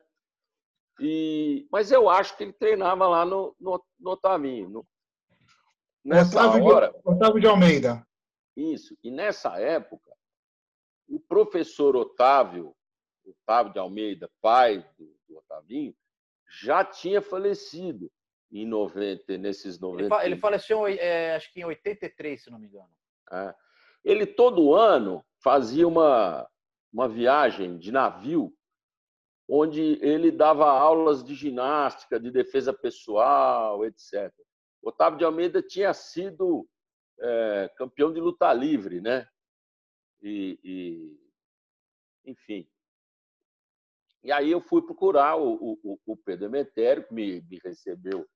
E, 0.99 1.67
mas 1.71 1.91
eu 1.91 2.09
acho 2.09 2.37
que 2.37 2.43
ele 2.43 2.53
treinava 2.53 3.07
lá 3.07 3.25
no, 3.25 3.55
no, 3.59 3.83
no 3.99 4.11
Otavinho. 4.11 4.69
No, 4.69 4.87
nessa 6.03 6.39
Otávio, 6.39 6.65
hora, 6.65 6.91
de, 6.91 6.99
Otávio 7.03 7.39
de 7.39 7.47
Almeida. 7.47 8.07
Isso. 8.55 8.97
E 9.03 9.09
nessa 9.09 9.59
época, 9.59 10.11
o 11.07 11.19
professor 11.19 11.95
Otávio, 11.95 12.75
Otávio 13.25 13.73
de 13.73 13.79
Almeida, 13.79 14.29
pai 14.41 14.79
do, 14.97 15.15
do 15.27 15.37
Otavinho, 15.37 15.95
já 16.61 16.83
tinha 16.83 17.21
falecido 17.21 18.11
em 18.51 18.65
90, 18.67 19.37
nesses 19.37 19.79
90. 19.79 20.25
Ele 20.25 20.37
faleceu, 20.37 20.87
é, 20.87 21.35
acho 21.35 21.51
que 21.51 21.61
em 21.61 21.65
83, 21.65 22.43
se 22.43 22.51
não 22.51 22.59
me 22.59 22.67
engano. 22.67 22.89
É. 23.31 23.55
Ele 24.03 24.25
todo 24.27 24.75
ano 24.75 25.25
fazia 25.41 25.87
uma, 25.87 26.47
uma 26.91 27.07
viagem 27.07 27.77
de 27.77 27.91
navio, 27.91 28.53
onde 29.49 29.97
ele 30.01 30.31
dava 30.31 30.69
aulas 30.69 31.23
de 31.23 31.33
ginástica, 31.33 32.19
de 32.19 32.29
defesa 32.29 32.71
pessoal, 32.71 33.83
etc. 33.85 34.31
Otávio 34.81 35.17
de 35.17 35.25
Almeida 35.25 35.61
tinha 35.61 35.93
sido 35.93 36.67
é, 37.23 37.69
campeão 37.77 38.11
de 38.11 38.19
luta 38.19 38.51
livre, 38.53 38.99
né? 38.99 39.25
E, 40.21 40.59
e, 40.63 42.29
enfim. 42.29 42.67
E 44.23 44.31
aí 44.31 44.51
eu 44.51 44.61
fui 44.61 44.81
procurar 44.81 45.35
o, 45.35 45.79
o, 45.83 45.99
o 46.05 46.17
Pedro 46.17 46.45
Emetério, 46.45 47.05
que 47.05 47.13
me, 47.13 47.41
me 47.41 47.59
recebeu 47.63 48.27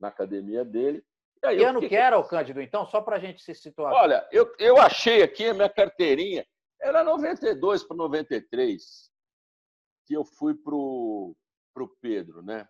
na 0.00 0.08
academia 0.08 0.64
dele. 0.64 1.04
E 1.42 1.56
que 1.56 1.64
ano 1.64 1.80
que 1.80 1.96
era 1.96 2.18
o 2.18 2.26
Cândido, 2.26 2.60
então? 2.60 2.86
Só 2.86 3.00
para 3.00 3.16
a 3.16 3.18
gente 3.18 3.42
se 3.42 3.54
situar. 3.54 3.92
Olha, 3.92 4.28
eu, 4.32 4.52
eu 4.58 4.76
achei 4.78 5.22
aqui 5.22 5.46
a 5.46 5.54
minha 5.54 5.68
carteirinha, 5.68 6.46
era 6.80 7.04
92 7.04 7.84
para 7.84 7.96
93, 7.96 9.10
que 10.06 10.14
eu 10.14 10.24
fui 10.24 10.54
para 10.54 10.74
o 10.74 11.36
Pedro, 12.00 12.42
né? 12.42 12.68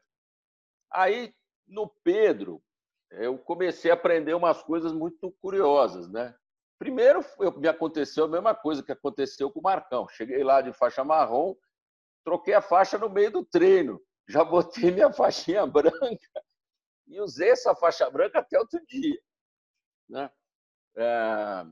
Aí, 0.90 1.35
no 1.67 1.88
Pedro, 2.02 2.62
eu 3.11 3.38
comecei 3.38 3.91
a 3.91 3.95
aprender 3.95 4.35
umas 4.35 4.62
coisas 4.62 4.93
muito 4.93 5.33
curiosas, 5.41 6.09
né? 6.09 6.35
Primeiro, 6.79 7.25
me 7.57 7.69
aconteceu 7.69 8.25
a 8.25 8.29
mesma 8.29 8.55
coisa 8.55 8.83
que 8.83 8.93
aconteceu 8.93 9.50
com 9.50 9.61
o 9.61 9.62
Marcão. 9.62 10.07
Cheguei 10.09 10.45
lá 10.45 10.61
de 10.61 10.73
faixa 10.73 11.03
marrom, 11.03 11.57
troquei 12.25 12.55
a 12.55 12.62
faixa 12.62 12.97
no 12.97 13.09
meio 13.09 13.33
do 13.33 13.45
treino, 13.45 14.00
já 14.29 14.45
botei 14.45 14.91
minha 14.91 15.11
faixinha 15.12 15.67
branca 15.67 16.19
e 17.07 17.21
usei 17.21 17.50
essa 17.50 17.75
faixa 17.75 18.09
branca 18.11 18.38
até 18.38 18.59
outro 18.59 18.81
dia. 18.87 19.19
Né? 20.09 20.31
É... 20.97 21.67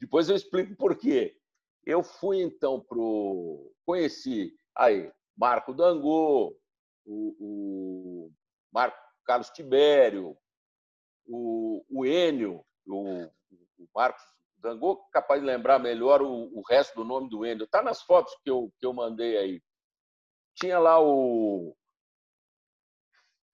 Depois 0.00 0.28
eu 0.28 0.36
explico 0.36 0.76
por 0.76 0.96
quê. 0.96 1.36
Eu 1.84 2.02
fui 2.02 2.40
então 2.40 2.80
para 2.80 2.98
o. 2.98 3.72
Conheci 3.84 4.54
aí 4.74 5.12
Marco 5.36 5.74
Dangô, 5.74 6.56
o, 7.04 7.36
o 7.38 8.32
Marco 8.72 9.03
Carlos 9.24 9.50
Tibério, 9.50 10.36
o, 11.26 11.84
o 11.90 12.06
Enio, 12.06 12.64
o, 12.86 13.24
o 13.78 13.88
Marcos 13.94 14.22
Dangô, 14.58 14.96
capaz 15.12 15.40
de 15.40 15.46
lembrar 15.46 15.78
melhor 15.78 16.22
o, 16.22 16.50
o 16.58 16.62
resto 16.68 16.94
do 16.94 17.04
nome 17.04 17.28
do 17.28 17.44
Enio. 17.44 17.64
Está 17.64 17.82
nas 17.82 18.02
fotos 18.02 18.34
que 18.42 18.50
eu, 18.50 18.72
que 18.78 18.86
eu 18.86 18.92
mandei 18.92 19.36
aí. 19.36 19.62
Tinha 20.54 20.78
lá 20.78 21.00
o 21.00 21.76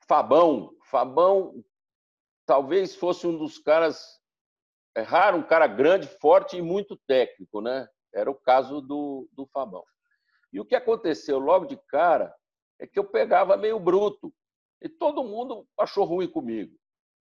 Fabão, 0.06 0.70
Fabão 0.84 1.64
talvez 2.44 2.96
fosse 2.96 3.26
um 3.26 3.38
dos 3.38 3.58
caras 3.58 4.20
é 4.96 5.02
raro, 5.02 5.38
um 5.38 5.42
cara 5.42 5.66
grande, 5.66 6.08
forte 6.20 6.56
e 6.56 6.62
muito 6.62 6.96
técnico, 7.06 7.60
né? 7.60 7.88
Era 8.12 8.30
o 8.30 8.34
caso 8.34 8.80
do, 8.80 9.28
do 9.32 9.46
Fabão. 9.46 9.84
E 10.52 10.60
o 10.60 10.64
que 10.64 10.74
aconteceu 10.74 11.38
logo 11.38 11.66
de 11.66 11.76
cara 11.88 12.34
é 12.80 12.86
que 12.86 12.98
eu 12.98 13.04
pegava 13.04 13.56
meio 13.56 13.78
bruto 13.78 14.34
e 14.80 14.88
todo 14.88 15.24
mundo 15.24 15.66
achou 15.78 16.04
ruim 16.04 16.28
comigo. 16.28 16.74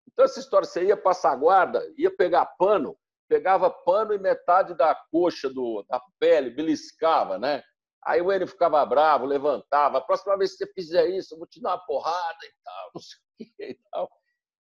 Então, 0.07 0.25
essa 0.25 0.41
história, 0.41 0.67
você 0.67 0.85
ia 0.85 0.97
passar 0.97 1.37
guarda, 1.37 1.83
ia 1.97 2.11
pegar 2.11 2.47
pano, 2.59 2.97
pegava 3.29 3.71
pano 3.71 4.15
e 4.15 4.19
metade 4.19 4.75
da 4.75 4.95
coxa 5.13 5.51
do, 5.51 5.85
da 5.89 6.01
pele, 6.19 6.51
beliscava, 6.51 7.39
né? 7.39 7.63
Aí 8.05 8.23
o 8.23 8.33
Enio 8.33 8.47
ficava 8.47 8.85
bravo, 8.87 9.27
levantava. 9.27 9.99
A 9.99 10.01
próxima 10.01 10.37
vez 10.39 10.53
que 10.53 10.65
você 10.65 10.73
fizer 10.73 11.09
isso, 11.09 11.35
eu 11.35 11.39
vou 11.39 11.47
te 11.47 11.61
dar 11.61 11.71
uma 11.71 11.85
porrada 11.85 12.39
e 12.45 12.53
tal, 12.65 12.91
não 12.95 13.03
sei 13.03 13.19
o 13.19 13.37
que 13.37 13.65
e 13.65 13.79
tal. 13.91 14.11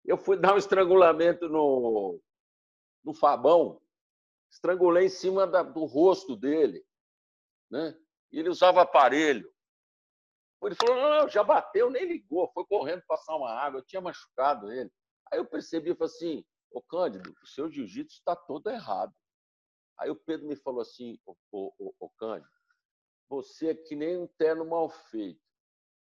Eu 0.03 0.17
fui 0.17 0.37
dar 0.37 0.53
um 0.53 0.57
estrangulamento 0.57 1.47
no, 1.47 2.19
no 3.03 3.13
Fabão, 3.13 3.81
estrangulei 4.51 5.05
em 5.05 5.09
cima 5.09 5.45
da, 5.45 5.63
do 5.63 5.85
rosto 5.85 6.35
dele, 6.35 6.83
né? 7.69 7.95
E 8.31 8.39
ele 8.39 8.49
usava 8.49 8.81
aparelho. 8.81 9.49
Ele 10.63 10.75
falou: 10.75 10.95
não, 10.95 11.09
não, 11.21 11.29
já 11.29 11.43
bateu, 11.43 11.89
nem 11.89 12.05
ligou, 12.05 12.51
foi 12.53 12.65
correndo 12.65 13.03
passar 13.07 13.35
uma 13.35 13.51
água, 13.51 13.79
eu 13.79 13.85
tinha 13.85 14.01
machucado 14.01 14.71
ele. 14.71 14.91
Aí 15.31 15.39
eu 15.39 15.45
percebi, 15.45 15.93
falei 15.95 16.13
assim: 16.13 16.45
Ô 16.71 16.81
Cândido, 16.81 17.33
o 17.41 17.47
seu 17.47 17.71
jiu-jitsu 17.71 18.17
está 18.17 18.35
todo 18.35 18.69
errado. 18.69 19.13
Aí 19.99 20.09
o 20.09 20.15
Pedro 20.15 20.47
me 20.47 20.55
falou 20.55 20.81
assim: 20.81 21.19
Ô, 21.25 21.35
ô, 21.51 21.93
ô, 21.99 22.09
Cândido, 22.17 22.49
você 23.29 23.69
é 23.69 23.75
que 23.75 23.95
nem 23.95 24.17
um 24.17 24.27
terno 24.27 24.65
mal 24.65 24.89
feito. 24.89 25.41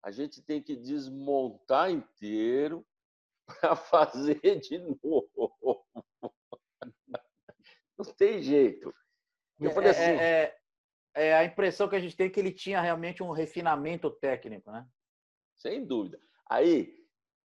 A 0.02 0.10
gente 0.10 0.42
tem 0.42 0.62
que 0.62 0.76
desmontar 0.76 1.90
inteiro 1.90 2.86
para 3.60 3.76
fazer 3.76 4.40
de 4.60 4.78
novo. 4.78 5.86
Não 7.98 8.04
tem 8.16 8.42
jeito. 8.42 8.94
Eu 9.58 9.70
falei 9.70 9.88
é, 9.88 9.92
assim. 9.92 10.02
É, 10.02 10.42
é, 10.42 10.58
é, 11.16 11.34
a 11.34 11.44
impressão 11.44 11.88
que 11.88 11.96
a 11.96 12.00
gente 12.00 12.16
tem 12.16 12.30
que 12.30 12.38
ele 12.38 12.52
tinha 12.52 12.80
realmente 12.80 13.22
um 13.22 13.32
refinamento 13.32 14.10
técnico, 14.10 14.70
né? 14.70 14.86
Sem 15.56 15.84
dúvida. 15.84 16.20
Aí 16.48 16.94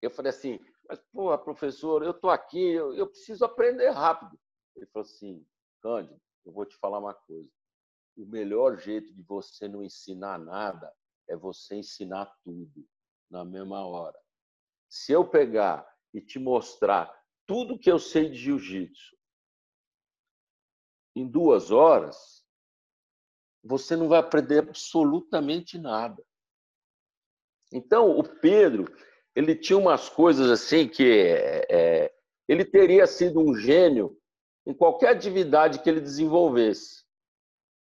eu 0.01 0.11
falei 0.11 0.29
assim, 0.29 0.59
mas, 0.87 0.99
pô, 1.11 1.35
professor, 1.39 2.03
eu 2.03 2.11
estou 2.11 2.29
aqui, 2.29 2.59
eu, 2.59 2.93
eu 2.93 3.07
preciso 3.07 3.45
aprender 3.45 3.89
rápido. 3.89 4.39
Ele 4.75 4.85
falou 4.87 5.05
assim, 5.05 5.45
Cândido, 5.81 6.21
eu 6.45 6.51
vou 6.51 6.65
te 6.65 6.75
falar 6.77 6.99
uma 6.99 7.13
coisa 7.13 7.49
o 8.17 8.25
melhor 8.25 8.77
jeito 8.77 9.13
de 9.13 9.21
você 9.23 9.67
não 9.67 9.83
ensinar 9.83 10.37
nada 10.37 10.93
é 11.29 11.35
você 11.35 11.75
ensinar 11.75 12.25
tudo 12.43 12.87
na 13.29 13.45
mesma 13.45 13.85
hora. 13.85 14.19
Se 14.89 15.11
eu 15.11 15.27
pegar 15.27 15.87
e 16.13 16.19
te 16.19 16.37
mostrar 16.37 17.11
tudo 17.47 17.79
que 17.79 17.89
eu 17.89 17.97
sei 17.97 18.29
de 18.29 18.37
jiu-jitsu 18.37 19.17
em 21.15 21.27
duas 21.27 21.71
horas, 21.71 22.40
você 23.63 23.95
não 23.95 24.07
vai 24.07 24.19
aprender 24.19 24.59
absolutamente 24.59 25.77
nada. 25.77 26.23
Então, 27.71 28.17
o 28.17 28.23
Pedro, 28.23 28.85
ele 29.35 29.55
tinha 29.55 29.77
umas 29.77 30.09
coisas 30.09 30.49
assim 30.49 30.87
que 30.87 31.03
é, 31.03 31.65
é, 31.69 32.13
ele 32.47 32.65
teria 32.65 33.07
sido 33.07 33.39
um 33.39 33.55
gênio 33.55 34.17
em 34.65 34.73
qualquer 34.73 35.09
atividade 35.09 35.79
que 35.79 35.89
ele 35.89 36.01
desenvolvesse 36.01 37.01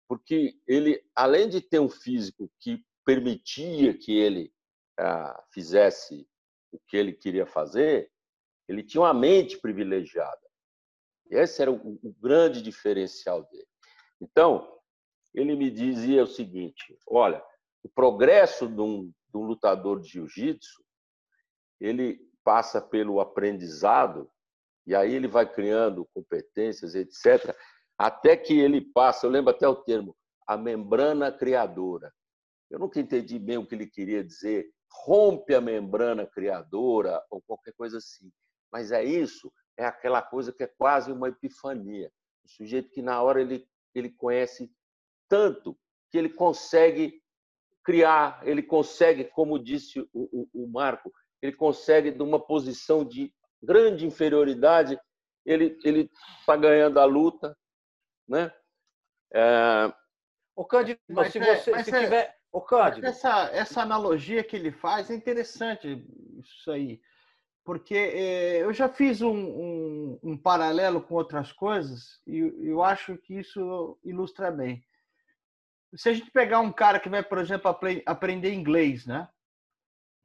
porque 0.09 0.59
ele, 0.67 1.05
além 1.15 1.47
de 1.47 1.61
ter 1.61 1.79
um 1.79 1.87
físico 1.87 2.51
que 2.59 2.83
permitia 3.05 3.95
que 3.95 4.17
ele 4.17 4.51
ah, 4.99 5.45
fizesse 5.53 6.27
o 6.71 6.79
que 6.87 6.97
ele 6.97 7.13
queria 7.13 7.45
fazer, 7.45 8.11
ele 8.67 8.83
tinha 8.83 9.01
uma 9.01 9.13
mente 9.13 9.59
privilegiada. 9.59 10.41
Esse 11.29 11.61
era 11.61 11.71
o, 11.71 11.99
o 12.01 12.11
grande 12.19 12.59
diferencial 12.59 13.43
dele. 13.43 13.67
Então, 14.19 14.78
ele 15.33 15.55
me 15.55 15.69
dizia 15.69 16.23
o 16.23 16.27
seguinte: 16.27 16.97
olha, 17.07 17.43
o 17.83 17.89
progresso 17.89 18.67
de 18.67 18.81
um, 18.81 19.05
de 19.05 19.37
um 19.37 19.43
lutador 19.43 19.99
de 19.99 20.09
jiu-jitsu, 20.09 20.83
ele 21.79 22.19
passa 22.43 22.81
pelo 22.81 23.19
aprendizado 23.19 24.29
e 24.85 24.95
aí 24.95 25.13
ele 25.13 25.27
vai 25.27 25.51
criando 25.51 26.07
competências, 26.13 26.95
etc 26.95 27.55
até 27.99 28.37
que 28.37 28.57
ele 28.57 28.79
passa, 28.79 29.25
eu 29.25 29.29
lembro 29.29 29.53
até 29.53 29.67
o 29.67 29.75
termo, 29.75 30.15
a 30.47 30.55
membrana 30.55 31.33
criadora. 31.33 32.13
Eu 32.69 32.79
nunca 32.79 32.97
entendi 32.97 33.37
bem 33.37 33.57
o 33.57 33.67
que 33.67 33.75
ele 33.75 33.87
queria 33.87 34.23
dizer, 34.23 34.71
rompe 34.89 35.53
a 35.53 35.59
membrana 35.59 36.25
criadora 36.25 37.21
ou 37.29 37.41
qualquer 37.41 37.73
coisa 37.73 37.97
assim. 37.97 38.31
Mas 38.71 38.93
é 38.93 39.03
isso, 39.03 39.51
é 39.75 39.85
aquela 39.85 40.21
coisa 40.21 40.53
que 40.53 40.63
é 40.63 40.67
quase 40.67 41.11
uma 41.11 41.27
epifania. 41.27 42.09
O 42.45 42.47
sujeito 42.47 42.89
que 42.89 43.01
na 43.01 43.21
hora 43.21 43.41
ele, 43.41 43.67
ele 43.93 44.09
conhece 44.09 44.71
tanto 45.29 45.77
que 46.11 46.17
ele 46.17 46.29
consegue 46.29 47.21
criar, 47.83 48.41
ele 48.43 48.61
consegue, 48.61 49.23
como 49.23 49.57
disse 49.57 49.99
o, 49.99 50.09
o, 50.13 50.49
o 50.53 50.67
Marco, 50.67 51.13
ele 51.41 51.53
consegue, 51.53 52.11
de 52.11 52.21
uma 52.21 52.39
posição 52.39 53.05
de 53.05 53.33
grande 53.63 54.05
inferioridade, 54.05 54.99
ele 55.45 56.09
está 56.39 56.55
ganhando 56.55 56.99
a 56.99 57.05
luta. 57.05 57.57
Né? 58.27 58.51
É... 59.33 59.93
O 60.55 60.65
Cândido, 60.65 60.99
mas 61.07 61.31
se 61.31 61.39
é, 61.39 61.55
você 61.55 61.83
se 61.83 61.95
é, 61.95 62.01
tiver. 62.01 62.37
O 62.51 62.61
Cândido. 62.61 63.05
Essa, 63.05 63.49
essa 63.53 63.81
analogia 63.81 64.43
que 64.43 64.55
ele 64.55 64.71
faz 64.71 65.09
é 65.09 65.15
interessante, 65.15 66.05
isso 66.39 66.71
aí. 66.71 66.99
Porque 67.63 67.95
é, 67.95 68.63
eu 68.63 68.73
já 68.73 68.89
fiz 68.89 69.21
um, 69.21 69.31
um, 69.31 70.19
um, 70.23 70.37
paralelo 70.37 71.01
com 71.01 71.13
outras 71.13 71.51
coisas 71.51 72.19
e 72.25 72.39
eu 72.67 72.81
acho 72.81 73.17
que 73.17 73.35
isso 73.35 73.97
ilustra 74.03 74.49
bem. 74.49 74.83
Se 75.95 76.09
a 76.09 76.13
gente 76.13 76.31
pegar 76.31 76.59
um 76.59 76.71
cara 76.71 76.99
que 76.99 77.09
vai, 77.09 77.23
por 77.23 77.39
exemplo, 77.39 77.75
aprender 78.05 78.53
inglês, 78.53 79.05
né? 79.05 79.27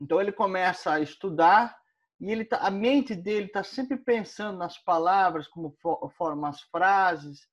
Então 0.00 0.20
ele 0.20 0.32
começa 0.32 0.92
a 0.92 1.00
estudar 1.00 1.76
e 2.20 2.30
ele 2.30 2.44
tá, 2.44 2.58
a 2.58 2.70
mente 2.70 3.14
dele 3.14 3.46
está 3.46 3.62
sempre 3.62 3.96
pensando 3.96 4.58
nas 4.58 4.78
palavras, 4.78 5.48
como 5.48 5.76
forma 6.16 6.48
as 6.48 6.60
frases, 6.62 7.48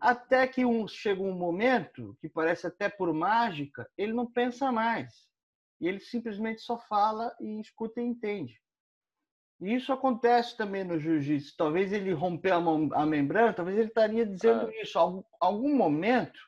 até 0.00 0.46
que 0.46 0.64
um, 0.64 0.86
chega 0.86 1.22
um 1.22 1.32
momento 1.32 2.16
que 2.20 2.28
parece 2.28 2.66
até 2.66 2.88
por 2.88 3.12
mágica, 3.12 3.88
ele 3.96 4.12
não 4.12 4.30
pensa 4.30 4.70
mais. 4.70 5.26
E 5.80 5.88
ele 5.88 6.00
simplesmente 6.00 6.60
só 6.62 6.78
fala 6.78 7.34
e 7.40 7.60
escuta 7.60 8.00
e 8.00 8.04
entende. 8.04 8.60
E 9.60 9.74
isso 9.74 9.92
acontece 9.92 10.56
também 10.56 10.84
no 10.84 10.98
jiu-jitsu. 10.98 11.56
Talvez 11.56 11.92
ele 11.92 12.12
romper 12.12 12.52
a, 12.52 12.60
mão, 12.60 12.90
a, 12.92 13.06
membrana, 13.06 13.54
talvez 13.54 13.78
ele 13.78 13.88
estaria 13.88 14.26
dizendo 14.26 14.66
ah. 14.66 14.82
isso. 14.82 14.98
Algum, 14.98 15.22
algum 15.40 15.74
momento 15.74 16.38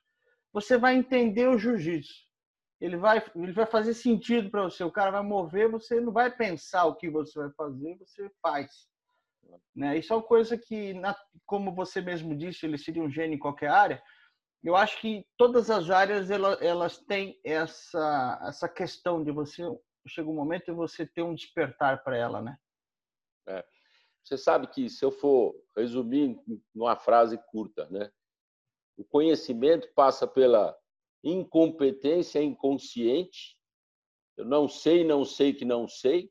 você 0.52 0.76
vai 0.76 0.96
entender 0.96 1.48
o 1.48 1.58
jiu-jitsu 1.58 2.28
ele 2.80 2.96
vai, 2.96 3.24
ele 3.34 3.52
vai 3.52 3.66
fazer 3.66 3.94
sentido 3.94 4.50
para 4.50 4.62
você. 4.62 4.84
O 4.84 4.92
cara 4.92 5.10
vai 5.10 5.22
mover, 5.22 5.70
você 5.70 6.00
não 6.00 6.12
vai 6.12 6.34
pensar 6.34 6.84
o 6.84 6.94
que 6.94 7.10
você 7.10 7.38
vai 7.38 7.50
fazer, 7.52 7.98
você 7.98 8.30
faz. 8.40 8.88
Né? 9.74 9.98
Isso 9.98 10.12
é 10.12 10.16
uma 10.16 10.22
coisa 10.22 10.56
que, 10.56 10.94
como 11.44 11.74
você 11.74 12.00
mesmo 12.00 12.36
disse, 12.36 12.66
ele 12.66 12.78
seria 12.78 13.02
um 13.02 13.10
gênio 13.10 13.34
em 13.34 13.38
qualquer 13.38 13.68
área. 13.68 14.02
Eu 14.62 14.76
acho 14.76 15.00
que 15.00 15.26
todas 15.36 15.70
as 15.70 15.90
áreas 15.90 16.30
elas, 16.30 16.60
elas 16.60 16.98
têm 16.98 17.40
essa, 17.44 18.40
essa 18.46 18.68
questão 18.68 19.24
de 19.24 19.32
você 19.32 19.62
chega 20.06 20.28
um 20.28 20.34
momento 20.34 20.66
de 20.66 20.72
você 20.72 21.06
ter 21.06 21.22
um 21.22 21.34
despertar 21.34 22.02
para 22.02 22.16
ela, 22.16 22.40
né? 22.40 22.56
É. 23.46 23.64
Você 24.24 24.38
sabe 24.38 24.66
que 24.68 24.88
se 24.88 25.04
eu 25.04 25.10
for 25.10 25.54
resumir 25.76 26.38
numa 26.74 26.96
frase 26.96 27.38
curta, 27.50 27.88
né? 27.90 28.10
O 28.98 29.04
conhecimento 29.04 29.88
passa 29.94 30.26
pela 30.26 30.76
incompetência 31.22 32.42
inconsciente, 32.42 33.56
eu 34.36 34.44
não 34.44 34.68
sei, 34.68 35.04
não 35.04 35.24
sei 35.24 35.54
que 35.54 35.64
não 35.64 35.86
sei. 35.86 36.28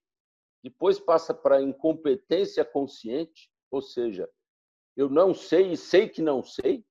Depois 0.62 0.99
passa 0.99 1.34
para 1.34 1.62
incompetência 1.62 2.65
consciente, 2.65 3.49
ou 3.71 3.82
seja, 3.82 4.30
eu 4.97 5.10
não 5.10 5.34
sei 5.34 5.71
e 5.71 5.77
sei 5.77 6.10
que 6.10 6.21
não 6.21 6.43
sei. 6.43 6.84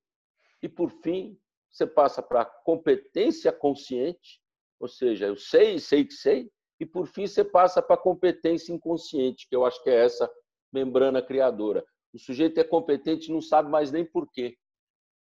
E 0.63 0.67
por 0.67 0.89
fim, 0.89 1.39
você 1.69 1.85
passa 1.85 2.23
para 2.23 2.43
competência 2.43 3.51
consciente, 3.51 4.41
ou 4.79 4.87
seja, 4.87 5.27
eu 5.27 5.35
sei 5.35 5.75
e 5.75 5.79
sei 5.79 6.05
que 6.05 6.13
sei. 6.13 6.51
E 6.79 6.87
por 6.87 7.05
fim, 7.05 7.27
você 7.27 7.43
passa 7.43 7.83
para 7.83 7.97
competência 7.97 8.73
inconsciente, 8.73 9.47
que 9.47 9.55
eu 9.55 9.63
acho 9.63 9.83
que 9.83 9.91
é 9.91 10.05
essa 10.05 10.27
membrana 10.73 11.21
criadora. 11.21 11.85
O 12.11 12.17
sujeito 12.17 12.59
é 12.59 12.63
competente 12.63 13.29
e 13.29 13.33
não 13.33 13.41
sabe 13.41 13.69
mais 13.69 13.91
nem 13.91 14.03
por 14.03 14.27
quê. 14.31 14.57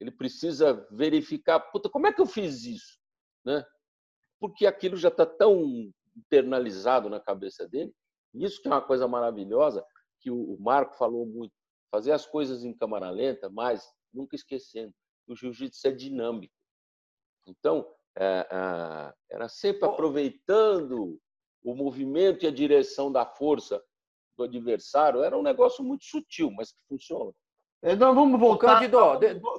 Ele 0.04 0.12
precisa 0.12 0.86
verificar, 0.92 1.62
puta, 1.62 1.90
como 1.90 2.08
é 2.08 2.12
que 2.12 2.20
eu 2.20 2.26
fiz 2.26 2.66
isso? 2.66 3.00
Né? 3.46 3.66
Porque 4.38 4.66
aquilo 4.66 4.98
já 4.98 5.08
está 5.08 5.26
tão 5.26 5.90
internalizado 6.14 7.10
na 7.10 7.22
cabeça 7.22 7.66
dele. 7.70 7.96
Isso 8.34 8.62
que 8.62 8.68
é 8.68 8.72
uma 8.72 8.82
coisa 8.82 9.08
maravilhosa, 9.08 9.82
que 10.20 10.30
o 10.30 10.58
Marco 10.60 10.98
falou 10.98 11.26
muito. 11.26 11.54
Fazer 11.90 12.12
as 12.12 12.26
coisas 12.26 12.66
em 12.66 12.74
câmara 12.74 13.10
lenta, 13.12 13.50
mas 13.50 13.90
nunca 14.14 14.36
esquecendo, 14.36 14.94
o 15.26 15.36
jiu-jitsu 15.36 15.88
é 15.88 15.92
dinâmico. 15.92 16.54
Então, 17.48 17.90
é, 18.18 18.46
é, 18.52 19.14
era 19.32 19.48
sempre 19.48 19.86
aproveitando 19.86 21.18
o 21.64 21.74
movimento 21.74 22.44
e 22.44 22.48
a 22.48 22.52
direção 22.52 23.10
da 23.10 23.26
força 23.26 23.82
do 24.36 24.44
adversário. 24.44 25.24
Era 25.24 25.38
um 25.38 25.44
negócio 25.44 25.82
muito 25.82 26.04
sutil, 26.04 26.52
mas 26.52 26.74
que 26.74 26.80
funciona. 26.90 27.32
Então 27.86 28.16
vamos 28.16 28.40
voltar. 28.40 28.80
Cândido, 28.80 28.98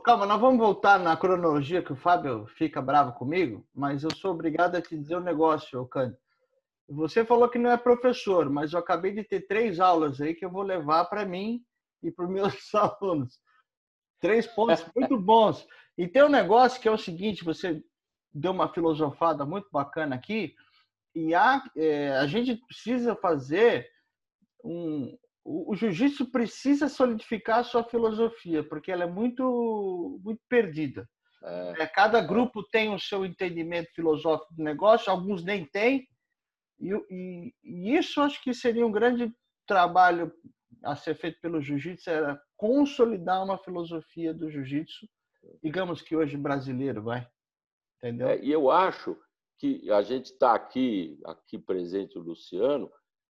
calma, 0.01 0.25
nós 0.25 0.41
vamos 0.41 0.59
voltar 0.59 0.99
na 0.99 1.15
cronologia 1.15 1.83
que 1.83 1.93
o 1.93 1.97
Fábio 1.97 2.47
fica 2.57 2.81
bravo 2.81 3.13
comigo, 3.13 3.69
mas 3.75 4.03
eu 4.03 4.11
sou 4.15 4.31
obrigado 4.31 4.77
a 4.77 4.81
te 4.81 4.97
dizer 4.97 5.19
um 5.19 5.21
negócio, 5.21 5.87
Cândido. 5.89 6.17
Você 6.89 7.23
falou 7.23 7.51
que 7.51 7.59
não 7.59 7.71
é 7.71 7.77
professor, 7.77 8.49
mas 8.49 8.73
eu 8.73 8.79
acabei 8.79 9.13
de 9.13 9.23
ter 9.25 9.47
três 9.47 9.79
aulas 9.79 10.23
aí 10.23 10.35
que 10.35 10.43
eu 10.43 10.51
vou 10.51 10.63
levar 10.63 11.05
para 11.05 11.27
mim 11.27 11.63
e 12.03 12.11
para 12.11 12.25
os 12.25 12.31
meus 12.31 12.55
alunos. 12.75 13.39
Três 14.21 14.47
pontos 14.47 14.83
muito 14.97 15.19
bons. 15.19 15.67
E 15.99 16.09
tem 16.09 16.23
um 16.23 16.31
negócio 16.31 16.81
que 16.81 16.89
é 16.89 16.91
o 16.91 16.97
seguinte: 16.97 17.45
você 17.45 17.83
deu 18.33 18.53
uma 18.53 18.73
filosofada 18.73 19.45
muito 19.45 19.69
bacana 19.71 20.17
aqui, 20.17 20.55
e 21.15 21.35
a, 21.35 21.63
é, 21.77 22.17
a 22.17 22.27
gente 22.27 22.57
precisa 22.57 23.15
fazer 23.15 23.87
um, 24.65 25.15
o, 25.45 25.73
o 25.73 25.77
jiu-jitsu 25.77 26.31
precisa 26.31 26.89
solidificar 26.89 27.59
a 27.59 27.65
sua 27.65 27.85
filosofia, 27.85 28.67
porque 28.67 28.91
ela 28.91 29.05
é 29.05 29.07
muito, 29.07 30.21
muito 30.25 30.41
perdida. 30.49 31.09
É. 31.43 31.83
é 31.83 31.87
cada 31.87 32.23
grupo 32.23 32.63
tem 32.71 32.93
o 32.93 32.99
seu 32.99 33.25
entendimento 33.25 33.93
filosófico 33.95 34.55
do 34.55 34.63
negócio, 34.63 35.13
alguns 35.13 35.45
nem 35.45 35.67
têm, 35.67 36.09
e, 36.81 36.91
e, 37.11 37.55
e 37.63 37.97
isso 37.97 38.21
acho 38.21 38.43
que 38.43 38.55
seria 38.55 38.87
um 38.87 38.93
grande 38.93 39.31
trabalho 39.67 40.33
a 40.83 40.97
ser 40.97 41.15
feito 41.15 41.39
pelo 41.41 41.61
jiu-jitsu, 41.61 42.11
era 42.11 42.41
consolidar 42.57 43.43
uma 43.43 43.59
filosofia 43.59 44.35
do 44.35 44.51
jiu-jitsu, 44.51 45.07
digamos 45.63 46.03
que 46.03 46.17
hoje 46.17 46.37
brasileiro, 46.37 47.03
vai. 47.03 47.27
Entendeu? 47.99 48.29
É, 48.29 48.39
e 48.43 48.51
eu 48.51 48.71
acho 48.71 49.17
que 49.59 49.91
a 49.91 50.03
gente 50.03 50.27
está 50.27 50.55
aqui, 50.55 51.19
aqui 51.25 51.59
presente 51.59 52.19
o 52.19 52.23
Luciano, 52.23 52.91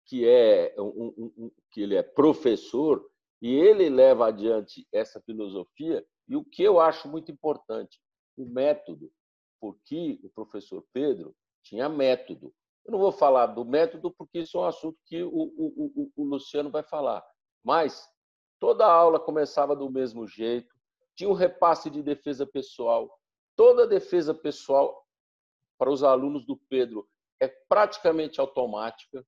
que 0.05 0.27
é 0.27 0.73
um, 0.77 1.13
um, 1.17 1.33
um, 1.37 1.51
que 1.71 1.81
ele 1.81 1.95
é 1.95 2.03
professor 2.03 3.05
e 3.41 3.53
ele 3.53 3.89
leva 3.89 4.27
adiante 4.27 4.87
essa 4.91 5.19
filosofia 5.21 6.05
e 6.27 6.35
o 6.35 6.43
que 6.43 6.63
eu 6.63 6.79
acho 6.79 7.07
muito 7.07 7.31
importante 7.31 7.99
o 8.37 8.45
método 8.45 9.11
porque 9.59 10.19
o 10.23 10.29
professor 10.29 10.85
Pedro 10.93 11.35
tinha 11.63 11.89
método. 11.89 12.53
Eu 12.85 12.91
não 12.91 12.99
vou 12.99 13.11
falar 13.11 13.47
do 13.47 13.65
método 13.65 14.11
porque 14.11 14.39
isso 14.39 14.57
é 14.57 14.61
um 14.61 14.65
assunto 14.65 14.97
que 15.05 15.23
o, 15.23 15.29
o, 15.29 15.93
o, 15.95 16.11
o 16.15 16.23
Luciano 16.23 16.69
vai 16.69 16.83
falar 16.83 17.25
mas 17.65 18.07
toda 18.59 18.85
a 18.85 18.91
aula 18.91 19.19
começava 19.19 19.75
do 19.75 19.89
mesmo 19.89 20.27
jeito 20.27 20.75
tinha 21.15 21.29
um 21.29 21.33
repasse 21.33 21.89
de 21.89 22.03
defesa 22.03 22.45
pessoal. 22.45 23.09
Toda 23.55 23.87
defesa 23.87 24.33
pessoal 24.33 25.03
para 25.77 25.89
os 25.89 26.03
alunos 26.03 26.45
do 26.45 26.57
Pedro 26.69 27.09
é 27.39 27.47
praticamente 27.47 28.39
automática 28.39 29.25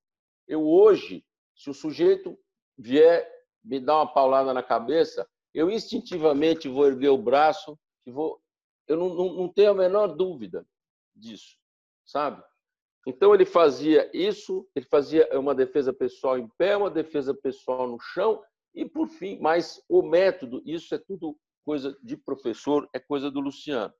eu 0.47 0.65
hoje, 0.65 1.25
se 1.55 1.69
o 1.69 1.73
sujeito 1.73 2.37
vier 2.77 3.27
me 3.63 3.79
dar 3.79 3.97
uma 3.97 4.13
paulada 4.13 4.53
na 4.53 4.63
cabeça, 4.63 5.27
eu 5.53 5.69
instintivamente 5.69 6.69
vou 6.69 6.87
erguer 6.87 7.09
o 7.09 7.17
braço 7.17 7.77
e 8.05 8.11
vou. 8.11 8.41
Eu 8.87 8.95
não, 8.95 9.13
não, 9.13 9.33
não 9.33 9.49
tenho 9.49 9.71
a 9.71 9.75
menor 9.75 10.07
dúvida 10.07 10.65
disso, 11.15 11.57
sabe? 12.05 12.41
Então 13.05 13.33
ele 13.33 13.45
fazia 13.45 14.09
isso, 14.13 14.69
ele 14.75 14.85
fazia 14.85 15.27
uma 15.39 15.55
defesa 15.55 15.93
pessoal 15.93 16.37
em 16.37 16.47
pé, 16.57 16.77
uma 16.77 16.91
defesa 16.91 17.33
pessoal 17.33 17.87
no 17.87 17.99
chão 17.99 18.41
e 18.75 18.85
por 18.85 19.07
fim, 19.07 19.39
mas 19.39 19.81
o 19.89 20.01
método, 20.01 20.61
isso 20.65 20.93
é 20.93 20.97
tudo 20.97 21.37
coisa 21.65 21.97
de 22.03 22.15
professor, 22.15 22.87
é 22.93 22.99
coisa 22.99 23.31
do 23.31 23.39
Luciano. 23.39 23.93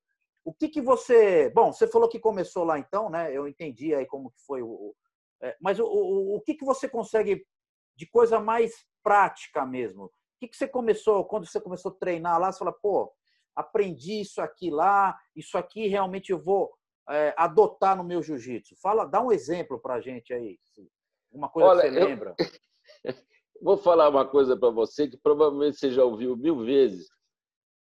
O 0.46 0.54
que 0.54 0.70
que 0.70 0.82
você, 0.82 1.50
bom, 1.50 1.74
você 1.74 1.88
falou 1.88 2.08
que 2.08 2.20
começou 2.20 2.64
lá 2.64 2.80
então, 2.80 3.10
né? 3.10 3.36
Eu 3.36 3.48
entendi 3.48 3.94
aí 3.94 4.06
como 4.06 4.32
que 4.32 4.42
foi 4.46 4.62
o, 4.62 4.96
mas 5.62 5.80
o, 5.80 5.86
o, 5.86 6.36
o 6.38 6.42
que, 6.42 6.56
que 6.56 6.66
você 6.66 6.90
consegue 6.90 7.46
de 7.96 8.08
coisa 8.08 8.40
mais 8.40 8.74
prática 9.04 9.66
mesmo? 9.66 10.06
O 10.06 10.12
que, 10.40 10.48
que 10.48 10.58
você 10.58 10.68
começou, 10.68 11.26
quando 11.26 11.48
você 11.48 11.60
começou 11.60 11.92
a 11.92 11.96
treinar 11.96 12.40
lá, 12.40 12.52
você 12.52 12.60
fala, 12.60 12.74
pô, 12.74 13.12
aprendi 13.56 14.22
isso 14.22 14.42
aqui 14.42 14.70
lá, 14.70 15.18
isso 15.36 15.58
aqui 15.58 15.88
realmente 15.88 16.32
eu 16.32 16.40
vou 16.40 16.72
é, 17.10 17.34
adotar 17.38 17.98
no 17.98 18.04
meu 18.04 18.22
jiu-jitsu. 18.22 18.76
Fala, 18.82 19.06
dá 19.06 19.22
um 19.22 19.32
exemplo 19.32 19.80
para 19.80 19.96
a 19.96 20.02
gente 20.02 20.34
aí, 20.34 20.60
uma 21.32 21.50
coisa 21.50 21.70
Olha, 21.70 21.82
que 21.82 21.90
você 21.90 22.02
eu... 22.02 22.06
lembra. 22.06 22.36
vou 23.62 23.78
falar 23.78 24.10
uma 24.10 24.28
coisa 24.28 24.56
para 24.56 24.70
você 24.70 25.08
que 25.08 25.18
provavelmente 25.18 25.78
você 25.78 25.92
já 25.92 26.04
ouviu 26.04 26.36
mil 26.36 26.64
vezes, 26.64 27.10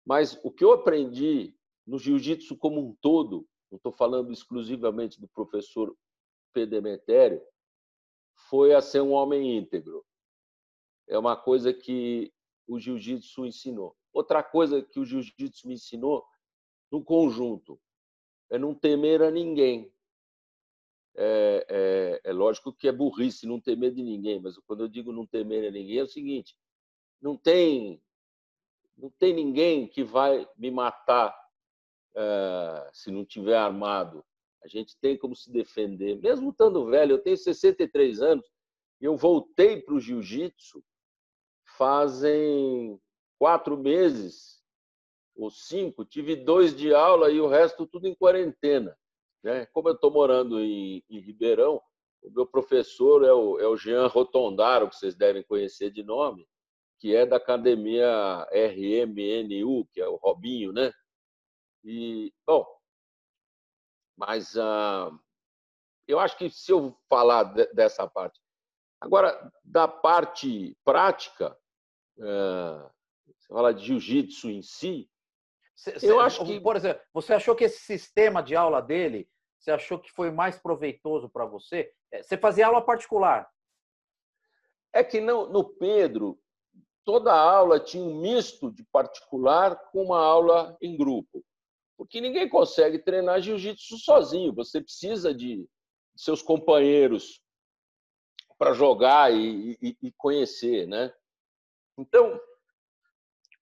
mas 0.05 0.37
o 0.43 0.51
que 0.51 0.63
eu 0.63 0.73
aprendi 0.73 1.55
no 1.87 1.97
jiu-jitsu 1.97 2.57
como 2.57 2.81
um 2.81 2.95
todo, 3.01 3.47
não 3.71 3.77
estou 3.77 3.91
falando 3.93 4.31
exclusivamente 4.31 5.19
do 5.19 5.27
professor 5.29 5.95
Demetério 6.53 7.41
foi 8.49 8.73
a 8.73 8.81
ser 8.81 9.01
um 9.01 9.11
homem 9.11 9.57
íntegro. 9.57 10.05
É 11.07 11.17
uma 11.17 11.35
coisa 11.35 11.73
que 11.73 12.33
o 12.67 12.79
jiu-jitsu 12.79 13.45
ensinou. 13.45 13.95
Outra 14.13 14.43
coisa 14.43 14.81
que 14.81 14.99
o 14.99 15.05
jiu-jitsu 15.05 15.67
me 15.67 15.75
ensinou 15.75 16.25
no 16.91 17.03
conjunto, 17.03 17.79
é 18.49 18.57
não 18.57 18.75
temer 18.75 19.21
a 19.21 19.31
ninguém. 19.31 19.91
É, 21.15 21.65
é, 21.69 22.29
é, 22.29 22.33
lógico 22.33 22.71
que 22.71 22.87
é 22.87 22.91
burrice 22.91 23.45
não 23.45 23.59
temer 23.59 23.93
de 23.93 24.03
ninguém, 24.03 24.39
mas 24.39 24.57
quando 24.59 24.83
eu 24.83 24.87
digo 24.87 25.11
não 25.11 25.25
temer 25.25 25.67
a 25.67 25.71
ninguém 25.71 25.97
é 25.97 26.03
o 26.03 26.07
seguinte: 26.07 26.57
não 27.21 27.37
tem, 27.37 28.01
não 28.97 29.09
tem 29.09 29.33
ninguém 29.33 29.87
que 29.87 30.03
vai 30.03 30.47
me 30.57 30.69
matar 30.69 31.33
é, 32.15 32.89
se 32.93 33.09
não 33.09 33.25
tiver 33.25 33.57
armado. 33.57 34.23
A 34.63 34.67
gente 34.67 34.95
tem 34.99 35.17
como 35.17 35.35
se 35.35 35.51
defender, 35.51 36.19
mesmo 36.19 36.51
estando 36.51 36.85
velho. 36.85 37.13
Eu 37.13 37.19
tenho 37.19 37.37
63 37.37 38.21
anos 38.21 38.45
eu 39.01 39.17
voltei 39.17 39.81
para 39.81 39.95
o 39.95 39.99
jiu-jitsu 39.99 40.83
fazem 41.75 43.01
quatro 43.39 43.75
meses 43.75 44.61
ou 45.35 45.49
cinco. 45.49 46.05
Tive 46.05 46.35
dois 46.35 46.75
de 46.75 46.93
aula 46.93 47.31
e 47.31 47.41
o 47.41 47.47
resto 47.47 47.87
tudo 47.87 48.07
em 48.07 48.13
quarentena. 48.13 48.95
Né? 49.43 49.65
Como 49.67 49.89
eu 49.89 49.95
estou 49.95 50.11
morando 50.11 50.61
em, 50.61 51.03
em, 51.09 51.19
Ribeirão, 51.19 51.81
o 52.21 52.29
meu 52.29 52.45
professor 52.45 53.23
é 53.23 53.33
o, 53.33 53.59
é 53.59 53.67
o 53.67 53.75
Jean 53.75 54.05
Rotondaro, 54.05 54.87
que 54.87 54.95
vocês 54.95 55.15
devem 55.15 55.41
conhecer 55.41 55.89
de 55.89 56.03
nome, 56.03 56.47
que 56.99 57.15
é 57.15 57.25
da 57.25 57.37
academia 57.37 58.47
RMNU, 58.51 59.87
que 59.91 59.99
é 59.99 60.07
o 60.07 60.17
Robinho, 60.17 60.71
né? 60.71 60.93
E, 61.83 62.31
bom, 62.45 62.63
mas 64.17 64.55
uh, 64.55 65.17
eu 66.07 66.19
acho 66.19 66.37
que 66.37 66.49
se 66.49 66.71
eu 66.71 66.97
falar 67.09 67.43
de, 67.43 67.65
dessa 67.73 68.07
parte. 68.07 68.39
Agora, 68.99 69.51
da 69.63 69.87
parte 69.87 70.77
prática, 70.83 71.57
uh, 72.17 72.89
você 73.25 73.47
fala 73.47 73.73
de 73.73 73.83
jiu-jitsu 73.85 74.49
em 74.49 74.61
si, 74.61 75.09
eu 76.01 76.19
acho 76.19 76.45
que. 76.45 76.59
Por 76.59 76.75
exemplo, 76.75 77.01
você 77.13 77.33
achou 77.33 77.55
que 77.55 77.63
esse 77.63 77.79
sistema 77.79 78.43
de 78.43 78.55
aula 78.55 78.81
dele, 78.81 79.27
você 79.57 79.71
achou 79.71 79.99
que 79.99 80.11
foi 80.11 80.31
mais 80.31 80.59
proveitoso 80.59 81.29
para 81.29 81.45
você? 81.45 81.91
É, 82.11 82.21
você 82.21 82.37
fazia 82.37 82.67
aula 82.67 82.81
particular? 82.81 83.49
É 84.93 85.03
que 85.03 85.21
não, 85.21 85.49
no 85.49 85.63
Pedro, 85.63 86.39
toda 87.03 87.33
aula 87.33 87.79
tinha 87.79 88.03
um 88.03 88.19
misto 88.21 88.71
de 88.71 88.83
particular 88.91 89.75
com 89.91 90.03
uma 90.03 90.19
aula 90.19 90.77
em 90.81 90.95
grupo. 90.97 91.43
Porque 92.01 92.19
ninguém 92.19 92.49
consegue 92.49 92.97
treinar 92.97 93.39
jiu-jitsu 93.41 93.95
sozinho. 93.99 94.55
Você 94.55 94.81
precisa 94.81 95.31
de 95.35 95.69
seus 96.15 96.41
companheiros 96.41 97.39
para 98.57 98.73
jogar 98.73 99.31
e, 99.31 99.77
e, 99.79 99.95
e, 100.01 100.11
conhecer, 100.13 100.87
né? 100.87 101.13
Então, 101.95 102.41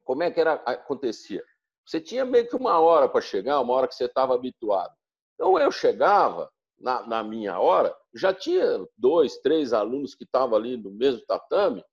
como 0.06 0.23
é 0.23 0.32
que 0.32 0.39
era 0.39 0.54
acontecia? 0.54 1.43
Você 1.86 1.99
tinha 1.99 2.23
meio 2.23 2.47
que 2.47 2.56
uma 2.56 2.80
hora 2.80 3.10
para 3.10 3.19
chegar, 3.19 3.60
uma 3.60 3.73
hora 3.73 3.89
que 3.89 3.95
você 3.95 4.06
estava 4.06 4.36
habituado. 4.36 4.95
Então 5.34 5.60
eu 5.60 5.69
chegava 5.69 6.49
na, 6.80 7.06
na, 7.06 7.21
minha 7.21 7.60
hora, 7.60 7.93
já 8.15 8.34
tinha 8.34 8.88
dois, 8.97 9.38
três 9.39 9.73
alunos 9.73 10.15
que 10.15 10.23
estavam 10.23 10.58
ali 10.58 10.78
no 10.78 10.91
mesmo 10.91 11.25
tatame, 11.25 11.84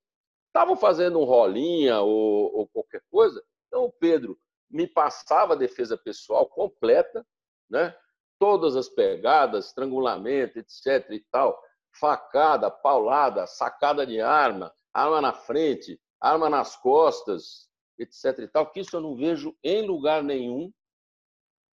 estavam 0.45 0.77
fazendo 0.77 1.19
um 1.19 1.25
rolinha 1.25 1.99
ou, 1.99 2.55
ou 2.55 2.67
qualquer 2.69 3.01
coisa. 3.11 3.43
Então 3.67 3.83
o 3.83 3.91
Pedro 3.91 4.39
me 4.69 4.87
passava 4.87 5.53
a 5.53 5.57
defesa 5.57 5.97
pessoal 5.97 6.47
completa, 6.47 7.25
né? 7.69 7.95
todas 8.39 8.75
as 8.75 8.89
pegadas, 8.89 9.67
estrangulamento, 9.67 10.59
etc. 10.59 11.09
e 11.11 11.19
tal, 11.31 11.59
facada, 11.99 12.69
paulada, 12.69 13.47
sacada 13.47 14.05
de 14.05 14.21
arma, 14.21 14.73
arma 14.93 15.21
na 15.21 15.33
frente, 15.33 15.99
arma 16.19 16.49
nas 16.49 16.75
costas, 16.75 17.67
etc. 17.97 18.39
e 18.39 18.47
tal, 18.47 18.71
que 18.71 18.79
isso 18.79 18.95
eu 18.95 19.01
não 19.01 19.15
vejo 19.15 19.55
em 19.63 19.85
lugar 19.85 20.23
nenhum. 20.23 20.71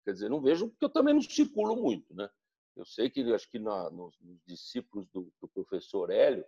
Quer 0.05 0.13
dizer, 0.13 0.29
não 0.29 0.41
vejo 0.41 0.69
porque 0.69 0.85
eu 0.85 0.91
também 0.91 1.15
não 1.15 1.23
circulo 1.23 1.77
muito, 1.77 2.15
né? 2.15 2.29
Eu 2.77 2.85
sei 2.85 3.11
que 3.11 3.21
acho 3.35 3.51
que 3.51 3.59
na, 3.59 3.91
nos, 3.91 4.19
nos, 4.21 4.39
discípulos 4.47 5.07
do, 5.09 5.31
do, 5.41 5.49
professor 5.49 6.11
Hélio. 6.11 6.45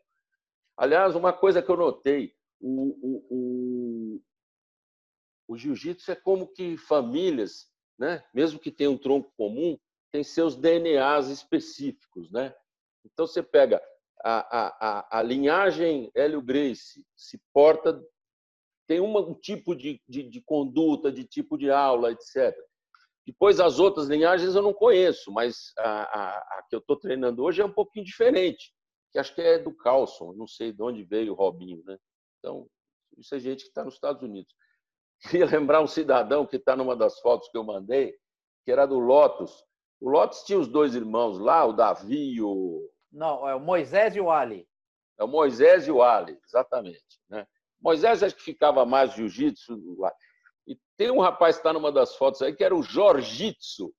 Aliás, 0.76 1.14
uma 1.14 1.32
coisa 1.32 1.60
que 1.60 1.70
eu 1.70 1.76
notei, 1.76 2.34
o, 2.60 2.68
o, 2.70 3.26
o, 3.30 3.81
o 5.52 5.56
jiu-jitsu 5.56 6.10
é 6.10 6.16
como 6.16 6.48
que 6.48 6.76
famílias, 6.76 7.70
né? 7.98 8.24
mesmo 8.34 8.58
que 8.58 8.70
tenham 8.70 8.94
um 8.94 8.98
tronco 8.98 9.32
comum, 9.36 9.78
tem 10.10 10.24
seus 10.24 10.56
DNAs 10.56 11.28
específicos. 11.28 12.30
Né? 12.30 12.54
Então, 13.04 13.26
você 13.26 13.42
pega 13.42 13.82
a, 14.24 14.58
a, 14.58 14.76
a, 14.80 15.18
a 15.18 15.22
linhagem 15.22 16.10
Hélio 16.14 16.40
Grace, 16.40 17.04
se 17.16 17.40
porta 17.52 18.02
tem 18.86 19.00
uma, 19.00 19.20
um 19.20 19.34
tipo 19.34 19.74
de, 19.74 20.02
de, 20.08 20.22
de 20.24 20.40
conduta, 20.42 21.12
de 21.12 21.24
tipo 21.24 21.56
de 21.56 21.70
aula, 21.70 22.12
etc. 22.12 22.54
Depois, 23.26 23.60
as 23.60 23.78
outras 23.78 24.08
linhagens 24.08 24.54
eu 24.54 24.62
não 24.62 24.72
conheço, 24.72 25.30
mas 25.30 25.72
a, 25.78 26.02
a, 26.02 26.38
a 26.38 26.66
que 26.68 26.74
eu 26.74 26.80
estou 26.80 26.96
treinando 26.96 27.42
hoje 27.42 27.62
é 27.62 27.64
um 27.64 27.72
pouquinho 27.72 28.04
diferente, 28.04 28.72
que 29.12 29.18
acho 29.18 29.34
que 29.34 29.40
é 29.40 29.58
do 29.58 29.74
Carlson, 29.74 30.32
não 30.32 30.46
sei 30.46 30.72
de 30.72 30.82
onde 30.82 31.04
veio 31.04 31.32
o 31.32 31.36
Robinho. 31.36 31.82
Né? 31.84 31.96
Então, 32.38 32.68
isso 33.16 33.34
é 33.34 33.38
gente 33.38 33.62
que 33.62 33.68
está 33.68 33.84
nos 33.84 33.94
Estados 33.94 34.22
Unidos. 34.22 34.52
Queria 35.22 35.46
lembrar 35.58 35.80
um 35.80 35.86
cidadão 35.86 36.46
que 36.46 36.56
está 36.56 36.76
numa 36.76 36.96
das 36.96 37.18
fotos 37.20 37.48
que 37.48 37.56
eu 37.56 37.64
mandei, 37.64 38.14
que 38.64 38.72
era 38.72 38.86
do 38.86 38.98
Lotus. 38.98 39.64
O 40.00 40.10
Lotus 40.10 40.42
tinha 40.42 40.58
os 40.58 40.68
dois 40.68 40.94
irmãos 40.94 41.38
lá, 41.38 41.64
o 41.64 41.72
Davi 41.72 42.34
e 42.34 42.42
o. 42.42 42.90
Não, 43.10 43.48
é 43.48 43.54
o 43.54 43.60
Moisés 43.60 44.16
e 44.16 44.20
o 44.20 44.30
Ali. 44.30 44.66
É 45.18 45.24
o 45.24 45.28
Moisés 45.28 45.86
e 45.86 45.92
o 45.92 46.02
Ali, 46.02 46.38
exatamente. 46.44 47.20
Né? 47.28 47.46
Moisés 47.80 48.22
acho 48.22 48.34
que 48.34 48.42
ficava 48.42 48.84
mais 48.84 49.12
jiu-jitsu. 49.14 49.78
E 50.66 50.76
tem 50.96 51.10
um 51.10 51.20
rapaz 51.20 51.56
que 51.56 51.60
está 51.60 51.72
numa 51.72 51.92
das 51.92 52.16
fotos 52.16 52.42
aí 52.42 52.54
que 52.54 52.64
era 52.64 52.74
o 52.74 52.82
Jorjitsu. 52.82 53.94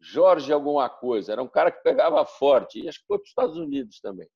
Jorge 0.00 0.52
alguma 0.52 0.88
coisa. 0.90 1.32
Era 1.32 1.42
um 1.42 1.48
cara 1.48 1.70
que 1.70 1.82
pegava 1.82 2.24
forte. 2.26 2.80
E 2.80 2.88
acho 2.88 3.00
que 3.00 3.06
foi 3.06 3.18
para 3.18 3.24
os 3.24 3.30
Estados 3.30 3.56
Unidos 3.56 4.00
também. 4.00 4.28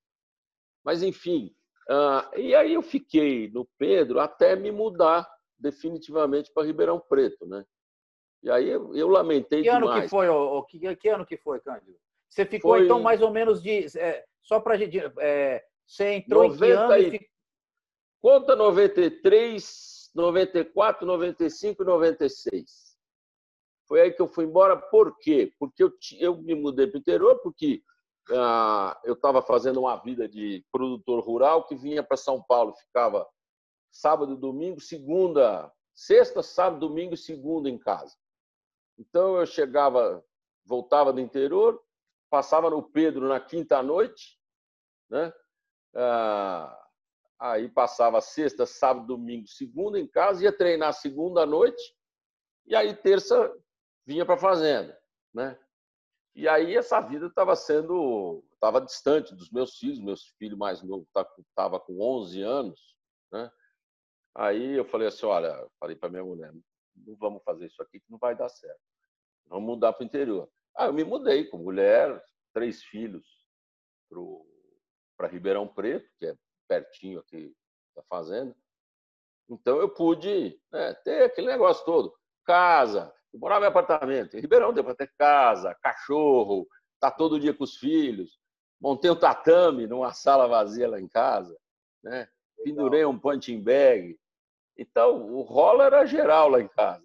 Mas, 0.85 1.03
enfim. 1.03 1.55
Uh, 1.89 2.39
e 2.39 2.55
aí 2.55 2.75
eu 2.75 2.83
fiquei 2.83 3.51
no 3.51 3.69
Pedro 3.77 4.21
até 4.21 4.55
me 4.55 4.71
mudar 4.71 5.29
definitivamente 5.61 6.51
para 6.53 6.67
Ribeirão 6.67 6.99
Preto, 6.99 7.47
né? 7.47 7.65
E 8.43 8.51
aí 8.51 8.69
eu, 8.69 8.95
eu 8.95 9.09
lamentei 9.09 9.63
que 9.63 9.71
demais. 9.71 9.85
ano 9.85 10.03
que 10.03 10.09
foi, 10.09 10.29
o, 10.29 10.63
que, 10.65 10.97
que, 10.97 11.09
ano 11.09 11.27
que 11.27 11.37
foi, 11.37 11.61
Cândido? 11.61 11.97
Você 12.29 12.47
ficou, 12.47 12.73
foi... 12.73 12.85
então, 12.85 13.01
mais 13.01 13.21
ou 13.21 13.31
menos 13.31 13.63
de... 13.63 13.87
É, 13.99 14.25
só 14.43 14.61
para 14.61 14.75
a 14.75 14.77
gente... 14.79 14.99
É, 15.19 15.63
você 15.87 16.15
entrou 16.15 16.49
90 16.49 16.65
em 16.65 17.11
que 17.11 17.17
ano 17.17 17.17
e... 17.17 17.31
Conta 18.21 18.55
93, 18.55 20.11
94, 20.15 21.07
95 21.07 21.83
e 21.83 21.87
96. 21.87 22.91
Foi 23.89 24.01
aí 24.01 24.13
que 24.13 24.23
eu 24.23 24.29
fui 24.29 24.45
embora. 24.45 24.77
Por 24.77 25.19
quê? 25.19 25.53
Porque 25.59 25.83
eu, 25.83 25.93
eu 26.19 26.37
me 26.37 26.55
mudei 26.55 26.87
para 26.87 26.99
o 26.99 27.01
interior, 27.01 27.41
porque 27.43 27.83
ah, 28.31 28.99
eu 29.05 29.15
estava 29.15 29.43
fazendo 29.43 29.81
uma 29.81 29.97
vida 29.97 30.29
de 30.29 30.65
produtor 30.71 31.25
rural 31.25 31.65
que 31.67 31.75
vinha 31.75 32.03
para 32.03 32.17
São 32.17 32.43
Paulo, 32.43 32.75
ficava 32.75 33.27
sábado, 33.91 34.37
domingo, 34.37 34.81
segunda, 34.81 35.73
sexta, 35.95 36.43
sábado, 36.43 36.89
domingo 36.89 37.15
e 37.15 37.19
segunda 37.19 37.69
em 37.69 37.79
casa. 37.79 38.17
Então 38.99 39.37
eu 39.37 39.47
chegava, 39.47 40.25
voltava 40.65 41.13
do 41.13 41.21
interior, 41.21 41.83
passava 42.29 42.71
no 42.71 42.83
Pedro 42.83 43.29
na 43.29 43.41
quinta 43.41 43.83
noite, 43.83 44.39
né? 45.09 45.33
Ah, 45.95 46.81
Aí 47.41 47.71
passava 47.71 48.21
sexta, 48.21 48.67
sábado, 48.67 49.07
domingo, 49.07 49.49
segunda 49.49 49.99
em 49.99 50.07
casa, 50.07 50.45
ia 50.45 50.53
treinar 50.53 50.93
segunda 50.93 51.47
noite, 51.47 51.83
e 52.67 52.77
aí 52.77 52.95
terça 52.95 53.51
vinha 54.05 54.27
para 54.27 54.35
a 54.35 54.39
fazenda, 54.39 55.01
né? 55.33 55.59
E 56.35 56.47
aí 56.47 56.77
essa 56.77 57.01
vida 57.01 57.29
estava 57.29 57.57
sendo, 57.57 58.45
estava 58.53 58.79
distante 58.79 59.35
dos 59.35 59.51
meus 59.51 59.79
filhos, 59.79 59.99
meus 59.99 60.27
filhos 60.39 60.59
mais 60.59 60.83
novo 60.83 61.09
estava 61.49 61.81
com 61.81 61.99
11 61.99 62.43
anos, 62.43 62.79
né? 63.33 63.51
Aí 64.35 64.77
eu 64.77 64.85
falei 64.85 65.09
assim, 65.09 65.27
olha, 65.27 65.67
falei 65.79 65.97
para 65.97 66.09
minha 66.09 66.25
mulher, 66.25 66.53
não 66.97 67.17
vamos 67.17 67.43
fazer 67.43 67.67
isso 67.67 67.83
aqui 67.83 68.01
que 68.01 68.11
não 68.11 68.19
vai 68.19 68.37
dar 68.37 68.49
certo. 68.49 68.81
Vamos 69.47 69.67
mudar 69.67 69.93
para 69.93 70.03
o 70.05 70.07
interior. 70.07 70.49
Ah, 70.77 70.87
eu 70.87 70.93
me 70.93 71.05
mudei 71.05 71.45
com 71.45 71.59
mulher, 71.59 72.23
três 72.53 72.83
filhos 72.83 73.27
para 75.17 75.29
Ribeirão 75.29 75.67
Preto, 75.67 76.09
que 76.19 76.27
é 76.27 76.37
pertinho 76.69 77.19
aqui 77.19 77.55
da 77.95 78.03
fazenda. 78.05 78.55
Então 79.49 79.79
eu 79.79 79.89
pude 79.89 80.59
né, 80.71 80.95
ter 81.05 81.25
aquele 81.25 81.49
negócio 81.49 81.85
todo. 81.85 82.15
Casa, 82.45 83.13
morava 83.35 83.65
em 83.65 83.69
apartamento. 83.69 84.37
Em 84.37 84.41
Ribeirão 84.41 84.73
deu 84.73 84.85
para 84.85 84.95
ter 84.95 85.13
casa, 85.19 85.75
cachorro, 85.83 86.67
tá 87.01 87.11
todo 87.11 87.41
dia 87.41 87.53
com 87.53 87.65
os 87.65 87.77
filhos. 87.77 88.39
Montei 88.81 89.11
um 89.11 89.19
tatame 89.19 89.87
numa 89.87 90.13
sala 90.13 90.47
vazia 90.47 90.89
lá 90.89 91.01
em 91.01 91.09
casa. 91.09 91.59
Né? 92.03 92.29
Pendurei 92.63 93.05
um 93.05 93.19
punching 93.19 93.61
bag. 93.61 94.19
Então, 94.77 95.31
o 95.33 95.43
rola 95.43 95.85
era 95.85 96.07
geral 96.07 96.49
lá 96.49 96.61
em 96.61 96.69
casa. 96.69 97.05